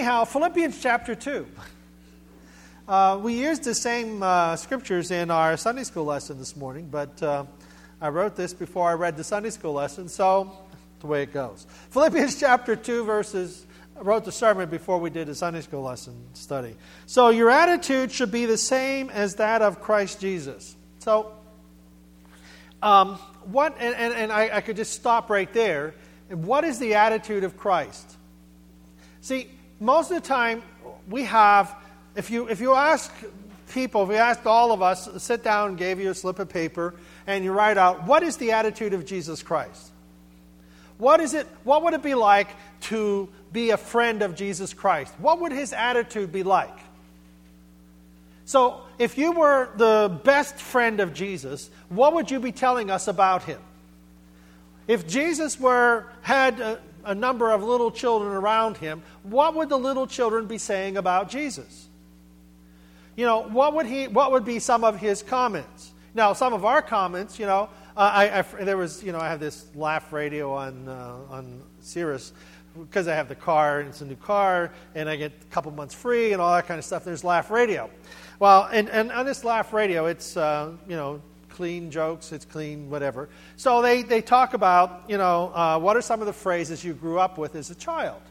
anyhow, 0.00 0.24
Philippians 0.24 0.80
chapter 0.80 1.14
2. 1.14 1.46
Uh, 2.88 3.20
we 3.22 3.34
used 3.34 3.64
the 3.64 3.74
same 3.74 4.22
uh, 4.22 4.56
scriptures 4.56 5.10
in 5.10 5.30
our 5.30 5.58
Sunday 5.58 5.84
school 5.84 6.06
lesson 6.06 6.38
this 6.38 6.56
morning, 6.56 6.88
but 6.90 7.22
uh, 7.22 7.44
I 8.00 8.08
wrote 8.08 8.34
this 8.34 8.54
before 8.54 8.88
I 8.88 8.94
read 8.94 9.18
the 9.18 9.24
Sunday 9.24 9.50
school 9.50 9.74
lesson, 9.74 10.08
so 10.08 10.52
the 11.00 11.06
way 11.06 11.22
it 11.22 11.34
goes. 11.34 11.66
Philippians 11.90 12.40
chapter 12.40 12.76
2, 12.76 13.04
verses. 13.04 13.66
I 13.94 14.00
wrote 14.00 14.24
the 14.24 14.32
sermon 14.32 14.70
before 14.70 14.96
we 14.96 15.10
did 15.10 15.28
the 15.28 15.34
Sunday 15.34 15.60
school 15.60 15.82
lesson 15.82 16.18
study. 16.32 16.76
So, 17.04 17.28
your 17.28 17.50
attitude 17.50 18.10
should 18.10 18.32
be 18.32 18.46
the 18.46 18.56
same 18.56 19.10
as 19.10 19.34
that 19.34 19.60
of 19.60 19.82
Christ 19.82 20.18
Jesus. 20.18 20.76
So, 21.00 21.30
um, 22.82 23.16
what, 23.44 23.76
and, 23.78 23.94
and, 23.94 24.14
and 24.14 24.32
I, 24.32 24.48
I 24.56 24.60
could 24.62 24.76
just 24.76 24.94
stop 24.94 25.28
right 25.28 25.52
there. 25.52 25.94
And 26.30 26.46
What 26.46 26.64
is 26.64 26.78
the 26.78 26.94
attitude 26.94 27.44
of 27.44 27.58
Christ? 27.58 28.16
See, 29.20 29.50
most 29.80 30.10
of 30.10 30.22
the 30.22 30.28
time 30.28 30.62
we 31.08 31.24
have, 31.24 31.74
if 32.14 32.30
you, 32.30 32.48
if 32.48 32.60
you 32.60 32.74
ask 32.74 33.12
people, 33.72 34.02
if 34.02 34.10
we 34.10 34.16
asked 34.16 34.46
all 34.46 34.72
of 34.72 34.82
us, 34.82 35.08
sit 35.22 35.42
down 35.42 35.76
gave 35.76 35.98
you 35.98 36.10
a 36.10 36.14
slip 36.14 36.38
of 36.38 36.48
paper, 36.48 36.94
and 37.26 37.44
you 37.44 37.52
write 37.52 37.78
out, 37.78 38.06
what 38.06 38.22
is 38.22 38.36
the 38.36 38.52
attitude 38.52 38.92
of 38.92 39.06
Jesus 39.06 39.42
Christ? 39.42 39.90
What 40.98 41.20
is 41.20 41.32
it, 41.32 41.46
what 41.64 41.82
would 41.82 41.94
it 41.94 42.02
be 42.02 42.14
like 42.14 42.48
to 42.82 43.28
be 43.52 43.70
a 43.70 43.78
friend 43.78 44.20
of 44.22 44.36
Jesus 44.36 44.74
Christ? 44.74 45.14
What 45.18 45.40
would 45.40 45.52
his 45.52 45.72
attitude 45.72 46.30
be 46.30 46.42
like? 46.42 46.78
So, 48.44 48.82
if 48.98 49.16
you 49.16 49.32
were 49.32 49.70
the 49.76 50.20
best 50.24 50.56
friend 50.56 51.00
of 51.00 51.14
Jesus, 51.14 51.70
what 51.88 52.14
would 52.14 52.30
you 52.30 52.40
be 52.40 52.52
telling 52.52 52.90
us 52.90 53.08
about 53.08 53.44
him? 53.44 53.60
If 54.88 55.06
Jesus 55.06 55.58
were 55.58 56.06
had 56.22 56.58
a, 56.58 56.80
a 57.04 57.14
number 57.14 57.50
of 57.50 57.62
little 57.62 57.90
children 57.90 58.32
around 58.32 58.76
him, 58.76 59.02
what 59.22 59.54
would 59.54 59.68
the 59.68 59.78
little 59.78 60.06
children 60.06 60.46
be 60.46 60.58
saying 60.58 60.96
about 60.96 61.28
Jesus? 61.28 61.88
You 63.16 63.26
know, 63.26 63.42
what 63.42 63.74
would 63.74 63.86
he 63.86 64.08
what 64.08 64.32
would 64.32 64.44
be 64.44 64.58
some 64.58 64.84
of 64.84 64.98
his 64.98 65.22
comments? 65.22 65.92
Now, 66.14 66.32
some 66.32 66.52
of 66.52 66.64
our 66.64 66.82
comments, 66.82 67.38
you 67.38 67.46
know, 67.46 67.68
uh, 67.96 68.00
I, 68.00 68.38
I, 68.38 68.64
there 68.64 68.76
was, 68.76 69.02
you 69.02 69.12
know, 69.12 69.18
I 69.18 69.28
have 69.28 69.40
this 69.40 69.66
laugh 69.74 70.12
radio 70.12 70.52
on 70.52 70.88
uh, 70.88 71.16
on 71.30 71.62
Sirius 71.80 72.32
because 72.78 73.08
I 73.08 73.14
have 73.14 73.28
the 73.28 73.34
car 73.34 73.80
and 73.80 73.88
it's 73.88 74.00
a 74.00 74.06
new 74.06 74.16
car 74.16 74.72
and 74.94 75.08
I 75.08 75.16
get 75.16 75.32
a 75.42 75.44
couple 75.46 75.72
months 75.72 75.94
free 75.94 76.32
and 76.32 76.40
all 76.40 76.54
that 76.54 76.66
kind 76.66 76.78
of 76.78 76.84
stuff. 76.84 77.04
There's 77.04 77.24
laugh 77.24 77.50
radio. 77.50 77.90
Well, 78.38 78.68
and, 78.72 78.88
and 78.88 79.12
on 79.12 79.26
this 79.26 79.44
laugh 79.44 79.72
radio, 79.72 80.06
it's 80.06 80.36
uh, 80.36 80.72
you 80.88 80.96
know 80.96 81.20
clean 81.60 81.90
jokes, 81.90 82.32
it's 82.32 82.46
clean 82.46 82.88
whatever. 82.88 83.28
So 83.56 83.82
they 83.82 84.00
they 84.00 84.22
talk 84.22 84.54
about 84.54 85.04
you 85.08 85.18
know 85.18 85.52
uh, 85.54 85.78
what 85.78 85.94
are 85.94 86.00
some 86.00 86.20
of 86.20 86.26
the 86.26 86.32
phrases 86.32 86.82
you 86.82 86.94
grew 86.94 87.18
up 87.18 87.36
with 87.36 87.54
as 87.54 87.68
a 87.70 87.74
child. 87.74 88.22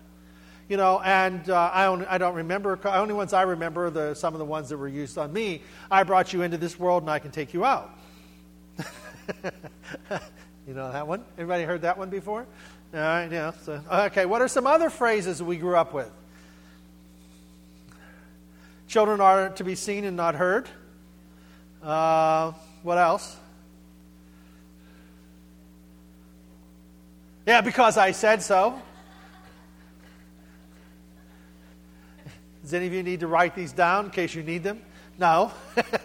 You 0.67 0.77
know, 0.77 0.99
and 0.99 1.47
uh, 1.47 1.69
I, 1.71 1.86
only, 1.86 2.08
I 2.08 2.17
don't 2.17 2.33
remember. 2.33 2.75
The 2.75 2.97
only 2.97 3.13
ones 3.13 3.31
I 3.31 3.44
remember 3.44 3.91
the 3.91 4.16
some 4.16 4.33
of 4.33 4.39
the 4.39 4.45
ones 4.45 4.69
that 4.69 4.77
were 4.77 4.88
used 4.88 5.19
on 5.19 5.31
me. 5.31 5.61
I 5.91 6.02
brought 6.02 6.33
you 6.33 6.41
into 6.41 6.58
this 6.58 6.80
world, 6.80 7.03
and 7.03 7.11
I 7.11 7.19
can 7.19 7.30
take 7.30 7.53
you 7.53 7.63
out. 7.63 7.99
you 10.67 10.73
know 10.73 10.91
that 10.91 11.08
one? 11.08 11.23
Everybody 11.38 11.66
heard 11.66 11.83
that 11.83 11.99
one 11.99 12.09
before? 12.09 12.47
All 12.95 12.99
right, 12.99 13.31
yeah. 13.31 13.52
So, 13.61 13.80
okay, 13.91 14.25
what 14.25 14.41
are 14.41 14.47
some 14.47 14.66
other 14.66 14.89
phrases 14.89 15.43
we 15.43 15.58
grew 15.58 15.75
up 15.75 15.93
with? 15.93 16.09
Children 18.88 19.21
are 19.21 19.49
to 19.49 19.64
be 19.64 19.75
seen 19.75 20.03
and 20.03 20.17
not 20.17 20.33
heard. 20.33 20.67
Uh, 21.83 22.53
what 22.83 22.97
else? 22.97 23.38
Yeah, 27.45 27.61
because 27.61 27.97
I 27.97 28.11
said 28.11 28.41
so. 28.44 28.80
Does 32.61 32.73
any 32.73 32.86
of 32.86 32.94
you 32.94 33.02
need 33.02 33.21
to 33.21 33.27
write 33.27 33.55
these 33.55 33.71
down 33.71 34.05
in 34.05 34.11
case 34.11 34.36
you 34.36 34.44
need 34.44 34.63
them? 34.63 34.81
No. 35.17 35.52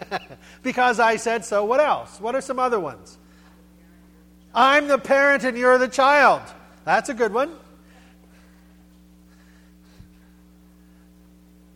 because 0.63 0.99
I 0.99 1.17
said 1.17 1.45
so. 1.45 1.63
What 1.63 1.79
else? 1.79 2.19
What 2.19 2.33
are 2.33 2.41
some 2.41 2.57
other 2.59 2.79
ones? 2.79 3.17
I'm 4.53 4.87
the 4.87 4.97
parent 4.97 5.43
and 5.43 5.57
you're 5.57 5.77
the 5.77 5.87
child. 5.87 6.41
That's 6.83 7.09
a 7.09 7.13
good 7.13 7.33
one. 7.33 7.51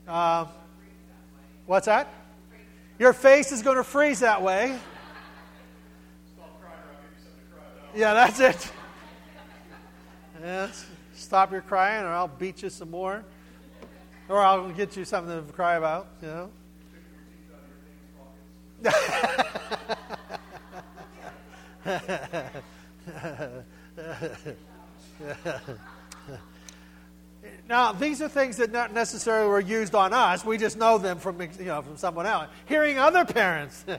Uh, 0.07 0.47
what's 1.68 1.85
that? 1.85 2.12
Your 2.97 3.13
face 3.13 3.51
is 3.51 3.62
going 3.62 3.78
to 3.78 3.84
freeze 3.84 4.22
that 4.22 4.41
way. 4.41 4.79
Yeah, 7.95 8.13
that's 8.13 8.39
it. 8.39 8.72
Stop 11.16 11.51
your 11.51 11.61
crying, 11.61 12.05
or 12.05 12.09
I'll 12.09 12.27
beat 12.27 12.63
you 12.63 12.69
some 12.69 12.91
more. 12.91 13.23
Or 14.29 14.39
I'll 14.39 14.69
get 14.69 14.95
you 14.95 15.05
something 15.05 15.45
to 15.45 15.53
cry 15.53 15.75
about, 15.75 16.07
you 16.22 16.27
know. 16.27 16.51
now, 27.67 27.91
these 27.91 28.21
are 28.21 28.29
things 28.29 28.57
that 28.57 28.71
not 28.71 28.94
necessarily 28.94 29.50
were 29.50 29.59
used 29.59 29.95
on 29.95 30.13
us. 30.13 30.45
We 30.45 30.57
just 30.57 30.77
know 30.77 30.97
them 31.00 31.17
from, 31.17 31.41
you 31.41 31.66
know, 31.66 31.81
from 31.81 31.97
someone 31.97 32.27
else. 32.27 32.47
Hearing 32.66 32.97
other 33.00 33.25
parents. 33.25 33.83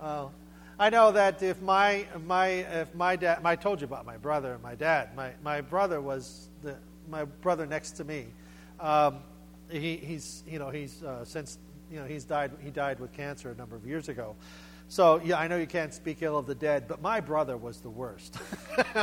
well, 0.00 0.32
I 0.80 0.88
know 0.88 1.12
that 1.12 1.42
if 1.42 1.60
my, 1.60 2.06
my, 2.24 2.46
if 2.48 2.94
my 2.94 3.14
dad, 3.14 3.40
I 3.44 3.54
told 3.54 3.82
you 3.82 3.84
about 3.84 4.06
my 4.06 4.16
brother 4.16 4.54
and 4.54 4.62
my 4.62 4.74
dad. 4.74 5.14
My, 5.14 5.32
my 5.44 5.60
brother 5.60 6.00
was 6.00 6.48
the, 6.62 6.74
my 7.10 7.26
brother 7.26 7.66
next 7.66 7.90
to 7.98 8.04
me. 8.04 8.28
Um, 8.80 9.18
he, 9.68 9.98
he's, 9.98 10.42
you 10.48 10.58
know, 10.58 10.70
he's 10.70 11.02
uh, 11.02 11.22
since, 11.26 11.58
you 11.92 12.00
know, 12.00 12.06
he's 12.06 12.24
died, 12.24 12.52
he 12.62 12.70
died 12.70 12.98
with 12.98 13.12
cancer 13.12 13.50
a 13.50 13.54
number 13.56 13.76
of 13.76 13.86
years 13.86 14.08
ago. 14.08 14.36
So, 14.88 15.20
yeah, 15.22 15.38
I 15.38 15.48
know 15.48 15.58
you 15.58 15.66
can't 15.66 15.92
speak 15.92 16.22
ill 16.22 16.38
of 16.38 16.46
the 16.46 16.54
dead, 16.54 16.88
but 16.88 17.02
my 17.02 17.20
brother 17.20 17.58
was 17.58 17.82
the 17.82 17.90
worst. 17.90 18.38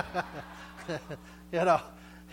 you 0.89 0.97
know, 1.51 1.79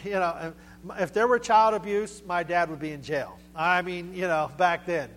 you 0.04 0.12
know, 0.12 0.54
if 0.98 1.12
there 1.12 1.28
were 1.28 1.38
child 1.38 1.74
abuse, 1.74 2.22
my 2.26 2.44
dad 2.44 2.70
would 2.70 2.80
be 2.80 2.92
in 2.92 3.02
jail. 3.02 3.38
I 3.54 3.82
mean, 3.82 4.14
you 4.14 4.26
know, 4.26 4.50
back 4.56 4.86
then. 4.86 5.10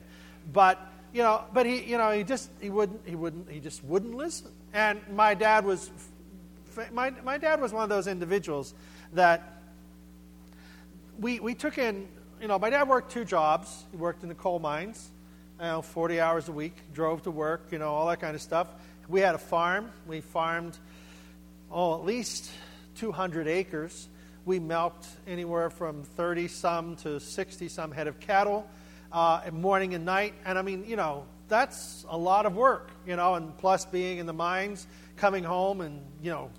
But, 0.51 0.81
you 1.13 1.23
know, 1.23 1.44
but 1.53 1.66
he, 1.66 1.84
you 1.84 1.97
know, 1.97 2.12
he 2.12 2.23
just, 2.23 2.50
he 2.62 2.69
wouldn't, 2.69 3.01
he 3.06 3.16
wouldn't, 3.16 3.50
he 3.50 3.59
just 3.59 3.84
wouldn't 3.84 4.16
listen. 4.16 4.51
And 4.73 5.01
my 5.13 5.34
dad 5.34 5.66
was, 5.66 5.90
my, 6.91 7.12
my 7.23 7.38
dad 7.38 7.62
was 7.62 7.73
one 7.73 7.84
of 7.84 7.90
those 7.90 8.07
individuals 8.07 8.73
that 9.13 9.62
we, 11.19 11.40
we 11.40 11.56
took 11.56 11.78
in, 11.78 12.07
you 12.41 12.47
know, 12.47 12.59
my 12.59 12.69
dad 12.69 12.88
worked 12.88 13.12
two 13.12 13.25
jobs. 13.25 13.85
He 13.91 13.97
worked 13.97 14.23
in 14.23 14.29
the 14.29 14.35
coal 14.35 14.59
mines 14.59 15.09
you 15.59 15.66
know, 15.66 15.81
40 15.81 16.19
hours 16.19 16.47
a 16.47 16.51
week, 16.51 16.75
drove 16.94 17.24
to 17.24 17.31
work, 17.31 17.68
you 17.72 17.79
know, 17.79 17.89
all 17.89 18.07
that 18.07 18.19
kind 18.19 18.35
of 18.35 18.41
stuff. 18.41 18.68
We 19.07 19.22
had 19.22 19.35
a 19.35 19.39
farm. 19.39 19.91
We 20.06 20.22
farmed, 20.22 20.78
oh, 21.72 21.95
at 21.95 22.06
least 22.06 22.51
200 22.97 23.47
acres. 23.47 24.07
We 24.45 24.59
milked 24.59 25.07
anywhere 25.25 25.69
from 25.69 26.03
30 26.03 26.47
some 26.47 26.95
to 26.97 27.19
60 27.19 27.68
some 27.69 27.91
head 27.91 28.07
of 28.07 28.19
cattle 28.19 28.69
uh, 29.12 29.41
morning 29.51 29.94
and 29.94 30.06
night. 30.06 30.34
And 30.45 30.57
I 30.57 30.62
mean, 30.62 30.85
you 30.85 30.95
know, 30.95 31.25
that's 31.47 32.06
a 32.09 32.18
lot 32.18 32.45
of 32.45 32.56
work, 32.56 32.91
you 33.06 33.16
know, 33.16 33.35
and 33.35 33.57
plus 33.57 33.85
being 33.85 34.18
in 34.18 34.25
the 34.25 34.34
mines, 34.34 34.88
coming 35.16 35.44
home 35.44 35.81
and, 35.81 36.01
you 36.22 36.31
know, 36.31 36.50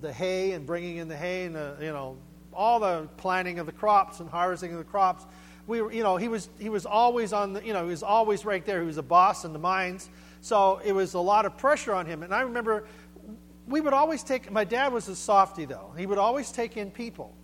the 0.00 0.12
hay 0.12 0.52
and 0.52 0.66
bringing 0.66 0.98
in 0.98 1.08
the 1.08 1.16
hay 1.16 1.44
and, 1.44 1.54
the, 1.54 1.76
you 1.80 1.92
know, 1.92 2.16
all 2.52 2.80
the 2.80 3.08
planting 3.16 3.58
of 3.58 3.66
the 3.66 3.72
crops 3.72 4.20
and 4.20 4.28
harvesting 4.28 4.72
of 4.72 4.78
the 4.78 4.84
crops 4.84 5.26
we 5.66 5.82
were, 5.82 5.92
you 5.92 6.02
know, 6.02 6.16
he 6.16 6.28
was, 6.28 6.48
he 6.58 6.68
was 6.68 6.86
always 6.86 7.32
on 7.32 7.54
the, 7.54 7.64
you 7.64 7.72
know, 7.72 7.84
he 7.84 7.90
was 7.90 8.02
always 8.02 8.44
right 8.44 8.64
there. 8.64 8.80
He 8.80 8.86
was 8.86 8.98
a 8.98 9.02
boss 9.02 9.44
in 9.44 9.52
the 9.52 9.58
mines. 9.58 10.08
So 10.40 10.80
it 10.84 10.92
was 10.92 11.14
a 11.14 11.20
lot 11.20 11.44
of 11.44 11.56
pressure 11.56 11.94
on 11.94 12.06
him. 12.06 12.22
And 12.22 12.32
I 12.32 12.42
remember 12.42 12.84
we 13.66 13.80
would 13.80 13.92
always 13.92 14.22
take, 14.22 14.50
my 14.50 14.64
dad 14.64 14.92
was 14.92 15.08
a 15.08 15.16
softy 15.16 15.64
though. 15.64 15.92
He 15.96 16.06
would 16.06 16.18
always 16.18 16.52
take 16.52 16.76
in 16.76 16.90
people. 16.90 17.34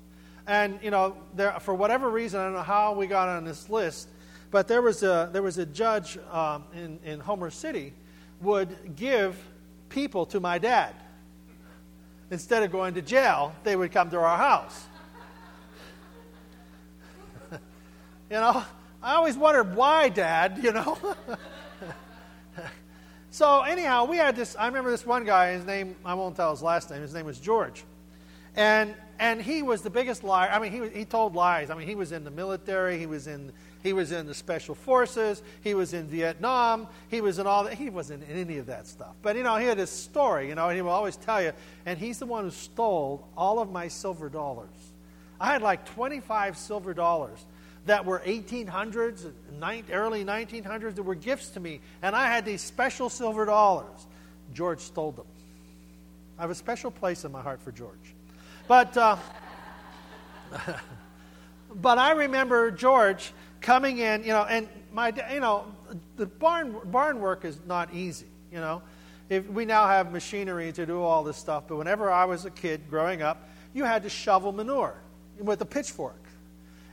And, 0.47 0.79
you 0.83 0.91
know, 0.91 1.17
there, 1.35 1.53
for 1.61 1.75
whatever 1.75 2.11
reason, 2.11 2.41
I 2.41 2.45
don't 2.45 2.55
know 2.55 2.63
how 2.63 2.95
we 2.95 3.07
got 3.07 3.29
on 3.29 3.45
this 3.45 3.69
list, 3.69 4.09
but 4.53 4.69
there 4.69 4.83
was 4.83 5.03
a, 5.03 5.31
there 5.33 5.43
was 5.43 5.59
a 5.59 5.67
judge 5.67 6.19
um, 6.31 6.65
in, 6.75 7.01
in 7.05 7.19
Homer 7.19 7.51
City 7.51 7.95
would 8.43 8.95
give 8.95 9.37
people 9.89 10.27
to 10.27 10.39
my 10.41 10.59
dad. 10.59 10.95
Instead 12.31 12.63
of 12.63 12.71
going 12.71 12.95
to 12.95 13.03
jail, 13.03 13.55
they 13.65 13.75
would 13.75 13.91
come 13.91 14.11
to 14.11 14.19
our 14.19 14.39
house. 14.39 14.87
You 18.31 18.39
know, 18.39 18.65
I 19.03 19.17
always 19.17 19.37
wondered 19.37 19.77
why, 19.77 20.09
Dad, 20.09 20.61
you 20.63 20.73
know. 20.73 20.97
so, 23.31 23.61
anyhow, 23.61 24.07
we 24.07 24.17
had 24.17 24.35
this. 24.35 24.57
I 24.59 24.69
remember 24.69 24.91
this 24.91 25.05
one 25.05 25.27
guy, 25.27 25.53
his 25.53 25.67
name, 25.67 25.97
I 26.03 26.15
won't 26.15 26.35
tell 26.35 26.51
his 26.51 26.63
last 26.63 26.89
name, 26.89 27.03
his 27.03 27.13
name 27.13 27.27
was 27.27 27.39
George. 27.39 27.85
And, 28.57 28.95
and 29.19 29.43
he 29.43 29.63
was 29.63 29.83
the 29.83 29.91
biggest 29.91 30.25
liar. 30.25 30.49
I 30.51 30.59
mean, 30.61 30.73
he, 30.73 31.01
he 31.01 31.05
told 31.05 31.35
lies. 31.35 31.69
I 31.69 31.75
mean, 31.75 31.87
he 31.87 31.95
was 31.95 32.11
in 32.11 32.25
the 32.25 32.31
military, 32.31 32.99
he 32.99 33.05
was 33.05 33.27
in, 33.27 33.53
he 33.83 33.93
was 33.93 34.13
in 34.13 34.27
the 34.27 34.35
special 34.35 34.75
forces, 34.75 35.43
he 35.63 35.75
was 35.75 35.93
in 35.93 36.07
Vietnam, 36.07 36.87
he 37.09 37.21
was 37.21 37.39
in 37.39 37.47
all 37.47 37.65
that. 37.65 37.75
He 37.75 37.91
wasn't 37.91 38.29
in 38.29 38.37
any 38.37 38.59
of 38.59 38.67
that 38.67 38.87
stuff. 38.87 39.15
But, 39.23 39.37
you 39.37 39.43
know, 39.43 39.57
he 39.57 39.67
had 39.67 39.79
this 39.79 39.91
story, 39.91 40.49
you 40.49 40.55
know, 40.55 40.69
and 40.69 40.77
he 40.77 40.83
will 40.83 40.91
always 40.91 41.17
tell 41.17 41.43
you. 41.43 41.53
And 41.87 41.99
he's 41.99 42.19
the 42.19 42.27
one 42.27 42.45
who 42.45 42.51
stole 42.51 43.29
all 43.37 43.59
of 43.59 43.71
my 43.71 43.89
silver 43.89 44.29
dollars 44.29 44.69
I 45.43 45.47
had 45.47 45.61
like 45.61 45.85
25 45.87 46.57
silver 46.57 46.95
dollars 46.95 47.45
that 47.87 48.07
were 48.07 48.21
1800s, 48.21 49.33
early 49.91 50.25
1900s, 50.25 50.95
that 50.95 51.03
were 51.03 51.17
gifts 51.17 51.49
to 51.51 51.61
me. 51.61 51.81
And 52.01 52.15
I 52.15 52.27
had 52.29 52.45
these 52.45 52.61
special 52.61 53.09
silver 53.09 53.45
dollars. 53.45 54.07
George 54.55 54.79
stole 54.79 55.11
them. 55.11 55.27
I 56.39 56.43
have 56.43 56.53
a 56.53 56.55
special 56.55 56.93
place 56.93 57.25
in 57.25 57.33
my 57.33 57.43
heart 57.43 57.61
for 57.61 57.73
George. 57.73 58.15
But, 58.69 58.97
uh, 58.97 59.17
but 61.75 61.99
I 61.99 62.13
remember 62.13 62.71
George 62.71 63.33
coming 63.63 63.99
in, 63.99 64.23
you 64.23 64.31
know, 64.31 64.45
and 64.45 64.69
my, 64.93 65.13
you 65.33 65.41
know, 65.41 65.65
the 66.17 66.27
barn, 66.27 66.77
barn 66.85 67.21
work 67.21 67.45
is 67.45 67.59
not 67.67 67.95
easy, 67.95 68.27
you 68.51 68.59
know. 68.59 68.83
If 69.29 69.49
we 69.49 69.65
now 69.65 69.87
have 69.87 70.13
machinery 70.13 70.73
to 70.73 70.85
do 70.85 71.01
all 71.01 71.25
this 71.25 71.37
stuff, 71.37 71.65
but 71.69 71.77
whenever 71.77 72.11
I 72.11 72.27
was 72.27 72.45
a 72.45 72.51
kid 72.51 72.83
growing 72.91 73.23
up, 73.23 73.49
you 73.73 73.85
had 73.85 74.03
to 74.03 74.11
shovel 74.11 74.53
manure 74.53 74.95
with 75.39 75.61
a 75.63 75.65
pitchfork. 75.65 76.21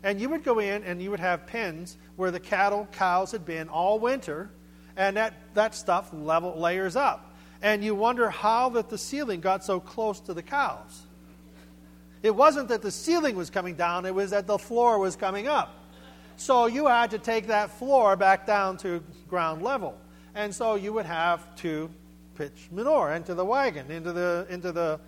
And 0.03 0.21
you 0.21 0.29
would 0.29 0.43
go 0.43 0.59
in 0.59 0.83
and 0.83 1.01
you 1.01 1.11
would 1.11 1.19
have 1.19 1.45
pens 1.45 1.97
where 2.15 2.31
the 2.31 2.39
cattle, 2.39 2.87
cows 2.93 3.31
had 3.31 3.45
been 3.45 3.67
all 3.67 3.99
winter, 3.99 4.49
and 4.95 5.17
that, 5.17 5.33
that 5.55 5.75
stuff 5.75 6.09
level 6.13 6.57
layers 6.57 6.95
up. 6.95 7.35
And 7.61 7.83
you 7.83 7.95
wonder 7.95 8.29
how 8.29 8.69
that 8.69 8.89
the 8.89 8.97
ceiling 8.97 9.41
got 9.41 9.65
so 9.65 9.81
close 9.81 10.21
to 10.21 10.33
the 10.33 10.43
cows. 10.43 11.01
It 12.23 12.33
wasn't 12.33 12.69
that 12.69 12.81
the 12.81 12.91
ceiling 12.91 13.35
was 13.35 13.49
coming 13.49 13.75
down, 13.75 14.05
it 14.05 14.15
was 14.15 14.31
that 14.31 14.47
the 14.47 14.57
floor 14.57 14.99
was 14.99 15.15
coming 15.15 15.47
up. 15.47 15.78
So 16.39 16.67
you 16.67 16.87
had 16.87 17.11
to 17.11 17.19
take 17.19 17.47
that 17.47 17.69
floor 17.69 18.15
back 18.15 18.47
down 18.47 18.77
to 18.77 19.03
ground 19.27 19.61
level. 19.61 19.97
And 20.33 20.55
so 20.55 20.75
you 20.75 20.93
would 20.93 21.05
have 21.05 21.53
to 21.57 21.89
pitch 22.35 22.69
manure 22.71 23.11
into 23.11 23.33
the 23.33 23.43
wagon, 23.43 23.91
into 23.91 24.13
the, 24.13 24.47
into 24.49 24.71
the 24.71 25.01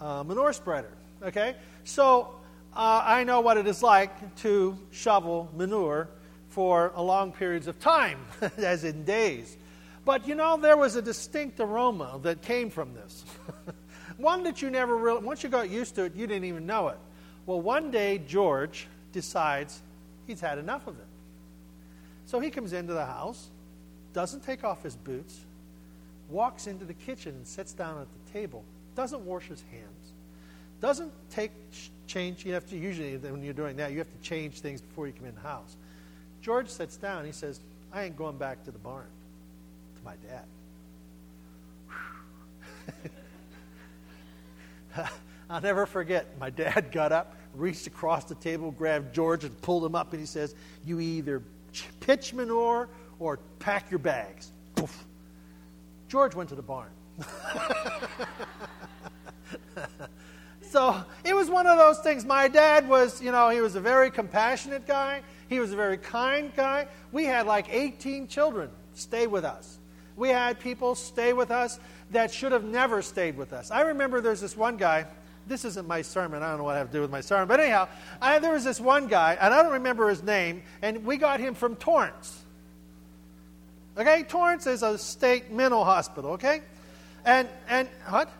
uh, 0.00 0.22
manure 0.22 0.54
spreader. 0.54 0.90
Okay? 1.22 1.54
So 1.84 2.34
uh, 2.74 3.02
I 3.04 3.24
know 3.24 3.42
what 3.42 3.58
it 3.58 3.66
is 3.66 3.82
like 3.82 4.36
to 4.36 4.78
shovel 4.90 5.50
manure 5.54 6.08
for 6.48 6.94
long 6.96 7.30
periods 7.30 7.66
of 7.66 7.78
time, 7.78 8.18
as 8.56 8.84
in 8.84 9.04
days. 9.04 9.58
But 10.06 10.26
you 10.26 10.34
know, 10.34 10.56
there 10.56 10.78
was 10.78 10.96
a 10.96 11.02
distinct 11.02 11.60
aroma 11.60 12.18
that 12.22 12.40
came 12.40 12.70
from 12.70 12.94
this. 12.94 13.26
one 14.16 14.42
that 14.44 14.62
you 14.62 14.70
never 14.70 14.96
really, 14.96 15.22
once 15.22 15.42
you 15.42 15.50
got 15.50 15.68
used 15.68 15.94
to 15.96 16.04
it, 16.04 16.16
you 16.16 16.26
didn't 16.26 16.44
even 16.44 16.64
know 16.64 16.88
it. 16.88 16.98
Well, 17.44 17.60
one 17.60 17.90
day, 17.90 18.16
George 18.26 18.86
decides 19.12 19.82
he's 20.30 20.40
had 20.40 20.58
enough 20.58 20.86
of 20.86 20.98
it. 20.98 21.06
So 22.26 22.40
he 22.40 22.50
comes 22.50 22.72
into 22.72 22.94
the 22.94 23.04
house, 23.04 23.50
doesn't 24.12 24.42
take 24.42 24.64
off 24.64 24.82
his 24.82 24.96
boots, 24.96 25.40
walks 26.28 26.66
into 26.66 26.84
the 26.84 26.94
kitchen 26.94 27.34
and 27.34 27.46
sits 27.46 27.72
down 27.72 28.00
at 28.00 28.06
the 28.26 28.32
table, 28.32 28.64
doesn't 28.94 29.20
wash 29.22 29.48
his 29.48 29.62
hands, 29.70 30.12
doesn't 30.80 31.12
take 31.30 31.50
change. 32.06 32.46
You 32.46 32.54
have 32.54 32.68
to 32.70 32.76
usually 32.76 33.16
when 33.16 33.42
you're 33.42 33.52
doing 33.52 33.76
that, 33.76 33.92
you 33.92 33.98
have 33.98 34.10
to 34.10 34.22
change 34.22 34.60
things 34.60 34.80
before 34.80 35.06
you 35.06 35.12
come 35.12 35.26
in 35.26 35.34
the 35.34 35.40
house. 35.40 35.76
George 36.40 36.68
sits 36.68 36.96
down. 36.96 37.26
He 37.26 37.32
says, 37.32 37.60
"I 37.92 38.04
ain't 38.04 38.16
going 38.16 38.38
back 38.38 38.64
to 38.64 38.70
the 38.70 38.78
barn 38.78 39.06
to 39.96 40.04
my 40.04 40.14
dad." 40.28 40.44
I'll 45.50 45.60
never 45.60 45.86
forget. 45.86 46.38
My 46.38 46.50
dad 46.50 46.92
got 46.92 47.12
up, 47.12 47.34
reached 47.54 47.86
across 47.86 48.24
the 48.24 48.34
table, 48.36 48.70
grabbed 48.70 49.14
George, 49.14 49.44
and 49.44 49.60
pulled 49.62 49.84
him 49.84 49.94
up. 49.94 50.12
And 50.12 50.20
he 50.20 50.26
says, 50.26 50.54
"You 50.84 51.00
either 51.00 51.42
pitch 52.00 52.32
manure 52.32 52.88
or 53.18 53.38
pack 53.58 53.90
your 53.90 53.98
bags." 53.98 54.52
Poof. 54.74 55.04
George 56.08 56.34
went 56.34 56.48
to 56.48 56.54
the 56.54 56.62
barn. 56.62 56.90
so 60.62 61.02
it 61.24 61.34
was 61.34 61.48
one 61.48 61.66
of 61.66 61.78
those 61.78 61.98
things. 62.00 62.24
My 62.24 62.48
dad 62.48 62.88
was, 62.88 63.22
you 63.22 63.30
know, 63.30 63.48
he 63.50 63.60
was 63.60 63.74
a 63.74 63.80
very 63.80 64.10
compassionate 64.10 64.86
guy. 64.86 65.22
He 65.48 65.60
was 65.60 65.72
a 65.72 65.76
very 65.76 65.98
kind 65.98 66.52
guy. 66.56 66.88
We 67.12 67.24
had 67.24 67.46
like 67.46 67.68
18 67.70 68.28
children 68.28 68.70
stay 68.94 69.26
with 69.26 69.44
us. 69.44 69.78
We 70.16 70.28
had 70.28 70.58
people 70.60 70.94
stay 70.94 71.32
with 71.32 71.50
us 71.50 71.78
that 72.10 72.32
should 72.32 72.52
have 72.52 72.64
never 72.64 73.02
stayed 73.02 73.36
with 73.36 73.52
us. 73.52 73.70
I 73.70 73.82
remember 73.82 74.20
there's 74.20 74.40
this 74.40 74.56
one 74.56 74.76
guy. 74.76 75.06
This 75.46 75.64
isn't 75.64 75.88
my 75.88 76.02
sermon. 76.02 76.42
I 76.42 76.48
don't 76.50 76.58
know 76.58 76.64
what 76.64 76.76
I 76.76 76.78
have 76.78 76.88
to 76.88 76.92
do 76.92 77.00
with 77.00 77.10
my 77.10 77.20
sermon. 77.20 77.48
But 77.48 77.60
anyhow, 77.60 77.88
I, 78.20 78.38
there 78.38 78.52
was 78.52 78.64
this 78.64 78.80
one 78.80 79.08
guy, 79.08 79.36
and 79.40 79.52
I 79.52 79.62
don't 79.62 79.72
remember 79.72 80.08
his 80.08 80.22
name, 80.22 80.62
and 80.82 81.04
we 81.04 81.16
got 81.16 81.40
him 81.40 81.54
from 81.54 81.76
Torrance. 81.76 82.44
Okay? 83.96 84.22
Torrance 84.24 84.66
is 84.66 84.82
a 84.82 84.96
state 84.98 85.50
mental 85.50 85.84
hospital, 85.84 86.32
okay? 86.32 86.62
And, 87.24 87.48
and, 87.68 87.88
what? 88.08 88.30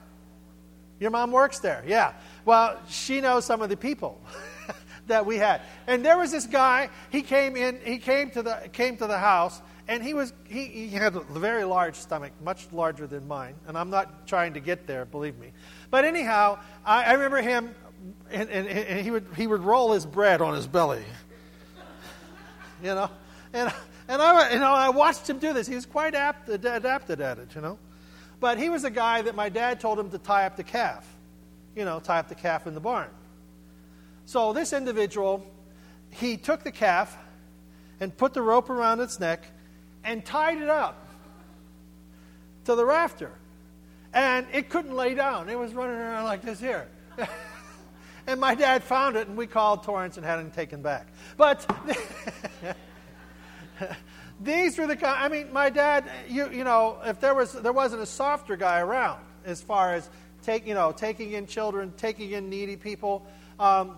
Your 1.01 1.11
mom 1.11 1.33
works 1.33 1.59
there, 1.59 1.83
yeah. 1.87 2.13
Well, 2.45 2.79
she 2.89 3.21
knows 3.21 3.45
some 3.45 3.63
of 3.63 3.69
the 3.71 3.77
people 3.77 4.21
that 5.07 5.27
we 5.27 5.37
had. 5.37 5.63
And 5.87 6.05
there 6.05 6.19
was 6.19 6.31
this 6.31 6.47
guy, 6.47 6.91
he 7.11 7.23
came 7.23 7.57
in, 7.57 7.81
he 7.83 7.99
came 7.99 8.31
to 8.31 8.43
the, 8.43 8.69
came 8.73 8.97
to 8.99 9.07
the 9.07 9.19
house, 9.19 9.61
and 9.89 10.03
he 10.03 10.15
was 10.15 10.33
he, 10.49 10.67
he 10.67 10.89
had 10.89 11.17
a 11.17 11.21
very 11.21 11.65
large 11.65 11.97
stomach, 11.97 12.33
much 12.43 12.67
larger 12.73 13.07
than 13.07 13.27
mine. 13.27 13.55
And 13.67 13.77
I'm 13.77 13.91
not 13.91 14.27
trying 14.27 14.55
to 14.55 14.61
get 14.61 14.87
there, 14.87 15.05
believe 15.05 15.39
me. 15.39 15.53
But 15.91 16.05
anyhow, 16.05 16.59
I, 16.85 17.05
I 17.05 17.13
remember 17.13 17.43
him, 17.43 17.75
and, 18.31 18.49
and, 18.51 18.67
and 18.69 19.01
he 19.01 19.11
would 19.11 19.27
he 19.37 19.47
would 19.47 19.63
roll 19.63 19.93
his 19.93 20.07
bread 20.07 20.41
on 20.41 20.55
his 20.55 20.67
belly. 20.67 21.05
You 22.83 22.95
know, 22.95 23.11
and 23.53 23.73
and 24.09 24.23
I 24.23 24.53
you 24.53 24.59
know 24.59 24.73
I 24.73 24.89
watched 24.89 25.29
him 25.29 25.39
do 25.39 25.53
this. 25.53 25.67
He 25.67 25.75
was 25.75 25.87
quite 25.87 26.15
apt, 26.15 26.49
adapted 26.49 27.21
at 27.21 27.39
it. 27.39 27.55
You 27.55 27.61
know. 27.61 27.79
But 28.41 28.57
he 28.57 28.71
was 28.71 28.85
a 28.85 28.91
guy 28.91 29.21
that 29.23 29.35
my 29.35 29.51
dad 29.51 29.81
told 29.81 29.99
him 29.99 30.11
to 30.11 30.19
tie 30.19 30.47
up 30.47 30.57
the 30.57 30.65
calf. 30.65 31.07
You 31.77 31.85
know, 31.85 32.01
tie 32.01 32.19
up 32.19 32.29
the 32.29 32.35
calf 32.35 32.67
in 32.67 32.75
the 32.75 32.81
barn. 32.81 33.11
So 34.25 34.53
this 34.53 34.73
individual, 34.73 35.45
he 36.11 36.37
took 36.37 36.63
the 36.63 36.73
calf 36.73 37.17
and 38.01 38.17
put 38.17 38.33
the 38.33 38.43
rope 38.43 38.71
around 38.71 39.01
its 39.01 39.21
neck 39.21 39.45
and 40.05 40.25
tied 40.25 40.59
it 40.59 40.69
up 40.69 41.07
to 42.65 42.75
the 42.75 42.85
rafter. 42.85 43.33
And 44.13 44.47
it 44.53 44.71
couldn't 44.71 44.95
lay 44.95 45.15
down. 45.15 45.49
It 45.49 45.59
was 45.59 45.73
running 45.73 45.97
around 45.97 46.25
like 46.25 46.43
this 46.43 46.59
here. 46.59 46.89
and 48.27 48.41
my 48.41 48.55
dad 48.55 48.83
found 48.83 49.17
it, 49.17 49.29
and 49.29 49.37
we 49.37 49.47
called 49.47 49.85
Torrance 49.85 50.17
and 50.17 50.27
had 50.27 50.41
him 50.41 50.51
taken 50.51 50.83
back. 50.83 51.07
But 51.37 51.65
these 54.41 54.79
were 54.79 54.87
the 54.87 54.97
kind. 54.97 55.17
I 55.19 55.29
mean, 55.29 55.53
my 55.53 55.71
dad. 55.71 56.11
You 56.29 56.51
you 56.51 56.65
know, 56.65 56.99
if 57.05 57.21
there 57.21 57.35
was 57.35 57.53
there 57.53 57.73
wasn't 57.73 58.03
a 58.03 58.07
softer 58.07 58.57
guy 58.57 58.81
around 58.81 59.21
as 59.45 59.63
far 59.63 59.95
as 59.95 60.09
take 60.43 60.67
you 60.67 60.75
know 60.75 60.93
taking 60.93 61.33
in 61.33 61.47
children, 61.47 61.93
taking 61.97 62.33
in 62.33 62.51
needy 62.51 62.77
people. 62.77 63.27
Um, 63.59 63.97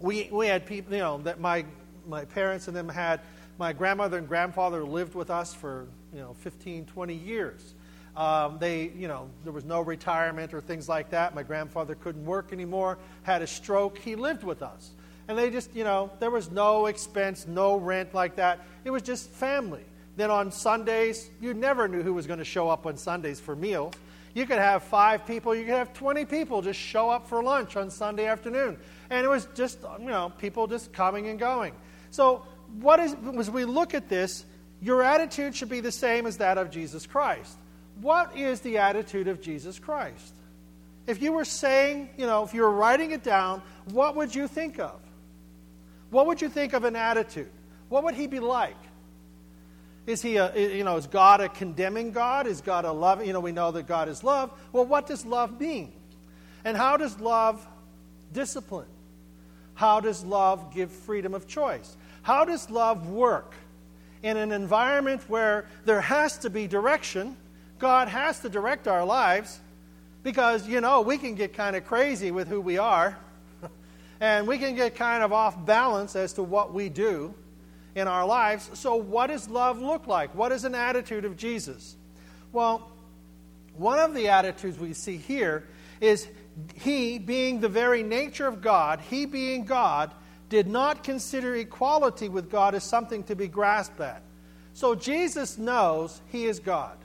we 0.00 0.28
we 0.32 0.46
had 0.46 0.66
people 0.66 0.92
you 0.92 1.00
know 1.00 1.18
that 1.18 1.40
my 1.40 1.64
my 2.08 2.24
parents 2.24 2.68
and 2.68 2.76
them 2.76 2.88
had. 2.88 3.20
My 3.60 3.74
grandmother 3.74 4.16
and 4.16 4.26
grandfather 4.26 4.82
lived 4.84 5.14
with 5.14 5.28
us 5.28 5.52
for 5.52 5.86
you 6.14 6.20
know 6.20 6.32
15, 6.32 6.86
20 6.86 7.14
years. 7.14 7.74
Um, 8.16 8.56
they, 8.58 8.90
you 8.96 9.06
know, 9.06 9.28
there 9.44 9.52
was 9.52 9.66
no 9.66 9.82
retirement 9.82 10.54
or 10.54 10.62
things 10.62 10.88
like 10.88 11.10
that. 11.10 11.34
My 11.34 11.42
grandfather 11.42 11.94
couldn't 11.94 12.24
work 12.24 12.54
anymore, 12.54 12.96
had 13.22 13.42
a 13.42 13.46
stroke. 13.46 13.98
He 13.98 14.14
lived 14.16 14.44
with 14.44 14.62
us. 14.62 14.92
And 15.28 15.36
they 15.36 15.50
just, 15.50 15.74
you 15.76 15.84
know, 15.84 16.10
there 16.20 16.30
was 16.30 16.50
no 16.50 16.86
expense, 16.86 17.46
no 17.46 17.76
rent 17.76 18.14
like 18.14 18.36
that. 18.36 18.60
It 18.86 18.92
was 18.92 19.02
just 19.02 19.28
family. 19.28 19.84
Then 20.16 20.30
on 20.30 20.50
Sundays, 20.52 21.28
you 21.38 21.52
never 21.52 21.86
knew 21.86 22.02
who 22.02 22.14
was 22.14 22.26
going 22.26 22.38
to 22.38 22.46
show 22.46 22.70
up 22.70 22.86
on 22.86 22.96
Sundays 22.96 23.40
for 23.40 23.54
meals. 23.54 23.92
You 24.32 24.46
could 24.46 24.58
have 24.58 24.84
five 24.84 25.26
people, 25.26 25.54
you 25.54 25.66
could 25.66 25.74
have 25.74 25.92
20 25.92 26.24
people 26.24 26.62
just 26.62 26.80
show 26.80 27.10
up 27.10 27.28
for 27.28 27.42
lunch 27.42 27.76
on 27.76 27.90
Sunday 27.90 28.24
afternoon. 28.24 28.78
And 29.10 29.22
it 29.22 29.28
was 29.28 29.46
just, 29.54 29.80
you 29.98 30.06
know, 30.06 30.32
people 30.38 30.66
just 30.66 30.94
coming 30.94 31.28
and 31.28 31.38
going. 31.38 31.74
So, 32.10 32.46
what 32.78 33.00
is, 33.00 33.16
as 33.38 33.50
we 33.50 33.64
look 33.64 33.94
at 33.94 34.08
this, 34.08 34.44
your 34.80 35.02
attitude 35.02 35.54
should 35.54 35.68
be 35.68 35.80
the 35.80 35.92
same 35.92 36.26
as 36.26 36.38
that 36.38 36.58
of 36.58 36.70
Jesus 36.70 37.06
Christ. 37.06 37.56
What 38.00 38.36
is 38.36 38.60
the 38.60 38.78
attitude 38.78 39.28
of 39.28 39.40
Jesus 39.40 39.78
Christ? 39.78 40.34
If 41.06 41.20
you 41.20 41.32
were 41.32 41.44
saying, 41.44 42.10
you 42.16 42.26
know, 42.26 42.44
if 42.44 42.54
you 42.54 42.62
were 42.62 42.70
writing 42.70 43.10
it 43.10 43.22
down, 43.22 43.62
what 43.86 44.16
would 44.16 44.34
you 44.34 44.46
think 44.48 44.78
of? 44.78 44.98
What 46.10 46.26
would 46.26 46.40
you 46.40 46.48
think 46.48 46.72
of 46.72 46.84
an 46.84 46.96
attitude? 46.96 47.50
What 47.88 48.04
would 48.04 48.14
he 48.14 48.26
be 48.26 48.40
like? 48.40 48.76
Is 50.06 50.22
he 50.22 50.36
a, 50.36 50.56
you 50.56 50.84
know, 50.84 50.96
is 50.96 51.06
God 51.06 51.40
a 51.40 51.48
condemning 51.48 52.12
God? 52.12 52.46
Is 52.46 52.60
God 52.60 52.84
a 52.84 52.92
loving? 52.92 53.26
You 53.26 53.32
know, 53.32 53.40
we 53.40 53.52
know 53.52 53.70
that 53.72 53.86
God 53.86 54.08
is 54.08 54.24
love. 54.24 54.52
Well, 54.72 54.86
what 54.86 55.06
does 55.06 55.26
love 55.26 55.60
mean? 55.60 55.92
And 56.64 56.76
how 56.76 56.96
does 56.96 57.20
love 57.20 57.66
discipline? 58.32 58.88
How 59.80 59.98
does 59.98 60.22
love 60.22 60.74
give 60.74 60.92
freedom 60.92 61.32
of 61.32 61.48
choice? 61.48 61.96
How 62.20 62.44
does 62.44 62.68
love 62.68 63.08
work? 63.08 63.54
In 64.22 64.36
an 64.36 64.52
environment 64.52 65.22
where 65.26 65.64
there 65.86 66.02
has 66.02 66.36
to 66.40 66.50
be 66.50 66.66
direction, 66.66 67.34
God 67.78 68.08
has 68.08 68.40
to 68.40 68.50
direct 68.50 68.86
our 68.86 69.06
lives 69.06 69.58
because, 70.22 70.68
you 70.68 70.82
know, 70.82 71.00
we 71.00 71.16
can 71.16 71.34
get 71.34 71.54
kind 71.54 71.76
of 71.76 71.86
crazy 71.86 72.30
with 72.30 72.46
who 72.46 72.60
we 72.60 72.76
are 72.76 73.16
and 74.20 74.46
we 74.46 74.58
can 74.58 74.74
get 74.76 74.96
kind 74.96 75.22
of 75.22 75.32
off 75.32 75.64
balance 75.64 76.14
as 76.14 76.34
to 76.34 76.42
what 76.42 76.74
we 76.74 76.90
do 76.90 77.32
in 77.94 78.06
our 78.06 78.26
lives. 78.26 78.68
So, 78.74 78.96
what 78.96 79.28
does 79.28 79.48
love 79.48 79.80
look 79.80 80.06
like? 80.06 80.34
What 80.34 80.52
is 80.52 80.64
an 80.64 80.74
attitude 80.74 81.24
of 81.24 81.38
Jesus? 81.38 81.96
Well, 82.52 82.86
one 83.78 83.98
of 83.98 84.12
the 84.12 84.28
attitudes 84.28 84.78
we 84.78 84.92
see 84.92 85.16
here 85.16 85.64
is 86.02 86.28
he, 86.74 87.18
being 87.18 87.60
the 87.60 87.68
very 87.68 88.02
nature 88.02 88.46
of 88.46 88.60
God, 88.60 89.00
he 89.00 89.26
being 89.26 89.64
God, 89.64 90.12
did 90.48 90.66
not 90.66 91.04
consider 91.04 91.54
equality 91.54 92.28
with 92.28 92.50
God 92.50 92.74
as 92.74 92.84
something 92.84 93.22
to 93.24 93.36
be 93.36 93.48
grasped 93.48 94.00
at. 94.00 94.22
So 94.74 94.94
Jesus 94.94 95.58
knows 95.58 96.20
he 96.28 96.46
is 96.46 96.58
God. 96.58 96.96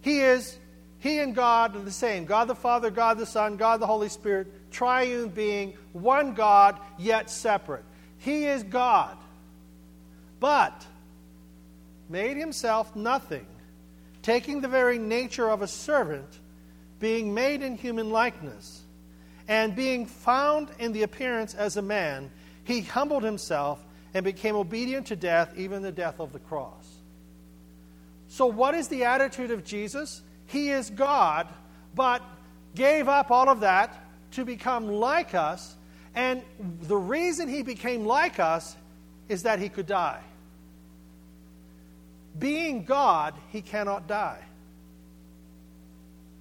He 0.00 0.20
is, 0.20 0.58
he 0.98 1.18
and 1.18 1.34
God 1.34 1.76
are 1.76 1.82
the 1.82 1.90
same 1.90 2.24
God 2.24 2.48
the 2.48 2.54
Father, 2.54 2.90
God 2.90 3.18
the 3.18 3.26
Son, 3.26 3.56
God 3.56 3.80
the 3.80 3.86
Holy 3.86 4.08
Spirit, 4.08 4.70
triune 4.70 5.28
being, 5.28 5.74
one 5.92 6.34
God, 6.34 6.78
yet 6.98 7.30
separate. 7.30 7.84
He 8.18 8.46
is 8.46 8.62
God, 8.62 9.16
but 10.38 10.86
made 12.08 12.36
himself 12.36 12.94
nothing, 12.94 13.46
taking 14.22 14.60
the 14.60 14.68
very 14.68 14.98
nature 14.98 15.48
of 15.50 15.62
a 15.62 15.66
servant, 15.66 16.38
being 17.00 17.34
made 17.34 17.62
in 17.62 17.76
human 17.76 18.10
likeness, 18.10 18.82
and 19.48 19.74
being 19.74 20.06
found 20.06 20.68
in 20.78 20.92
the 20.92 21.02
appearance 21.02 21.54
as 21.54 21.76
a 21.76 21.82
man, 21.82 22.30
he 22.62 22.82
humbled 22.82 23.24
himself 23.24 23.84
and 24.14 24.24
became 24.24 24.54
obedient 24.54 25.06
to 25.06 25.16
death, 25.16 25.52
even 25.56 25.82
the 25.82 25.90
death 25.90 26.20
of 26.20 26.32
the 26.32 26.38
cross. 26.38 26.86
So, 28.28 28.46
what 28.46 28.74
is 28.74 28.86
the 28.88 29.04
attitude 29.04 29.50
of 29.50 29.64
Jesus? 29.64 30.22
He 30.46 30.70
is 30.70 30.90
God, 30.90 31.48
but 31.94 32.22
gave 32.74 33.08
up 33.08 33.30
all 33.30 33.48
of 33.48 33.60
that 33.60 33.96
to 34.32 34.44
become 34.44 34.88
like 34.88 35.34
us. 35.34 35.74
And 36.14 36.42
the 36.82 36.96
reason 36.96 37.48
he 37.48 37.62
became 37.62 38.04
like 38.04 38.38
us 38.38 38.76
is 39.28 39.44
that 39.44 39.58
he 39.58 39.68
could 39.68 39.86
die. 39.86 40.20
Being 42.38 42.84
God, 42.84 43.34
he 43.48 43.62
cannot 43.62 44.06
die. 44.06 44.40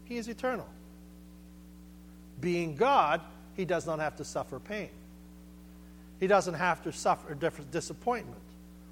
He 0.09 0.17
is 0.17 0.27
eternal. 0.27 0.67
Being 2.41 2.75
God, 2.75 3.21
he 3.55 3.63
does 3.63 3.85
not 3.85 3.99
have 3.99 4.17
to 4.17 4.25
suffer 4.25 4.59
pain. 4.59 4.89
He 6.19 6.27
doesn't 6.27 6.55
have 6.55 6.83
to 6.83 6.91
suffer 6.91 7.33
disappointment 7.71 8.41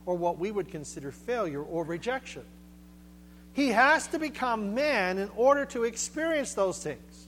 or 0.06 0.16
what 0.16 0.38
we 0.38 0.52
would 0.52 0.70
consider 0.70 1.12
failure 1.12 1.62
or 1.62 1.84
rejection. 1.84 2.44
He 3.52 3.70
has 3.70 4.08
to 4.08 4.20
become 4.20 4.76
man 4.76 5.18
in 5.18 5.30
order 5.36 5.66
to 5.66 5.84
experience 5.84 6.54
those 6.54 6.82
things. 6.82 7.28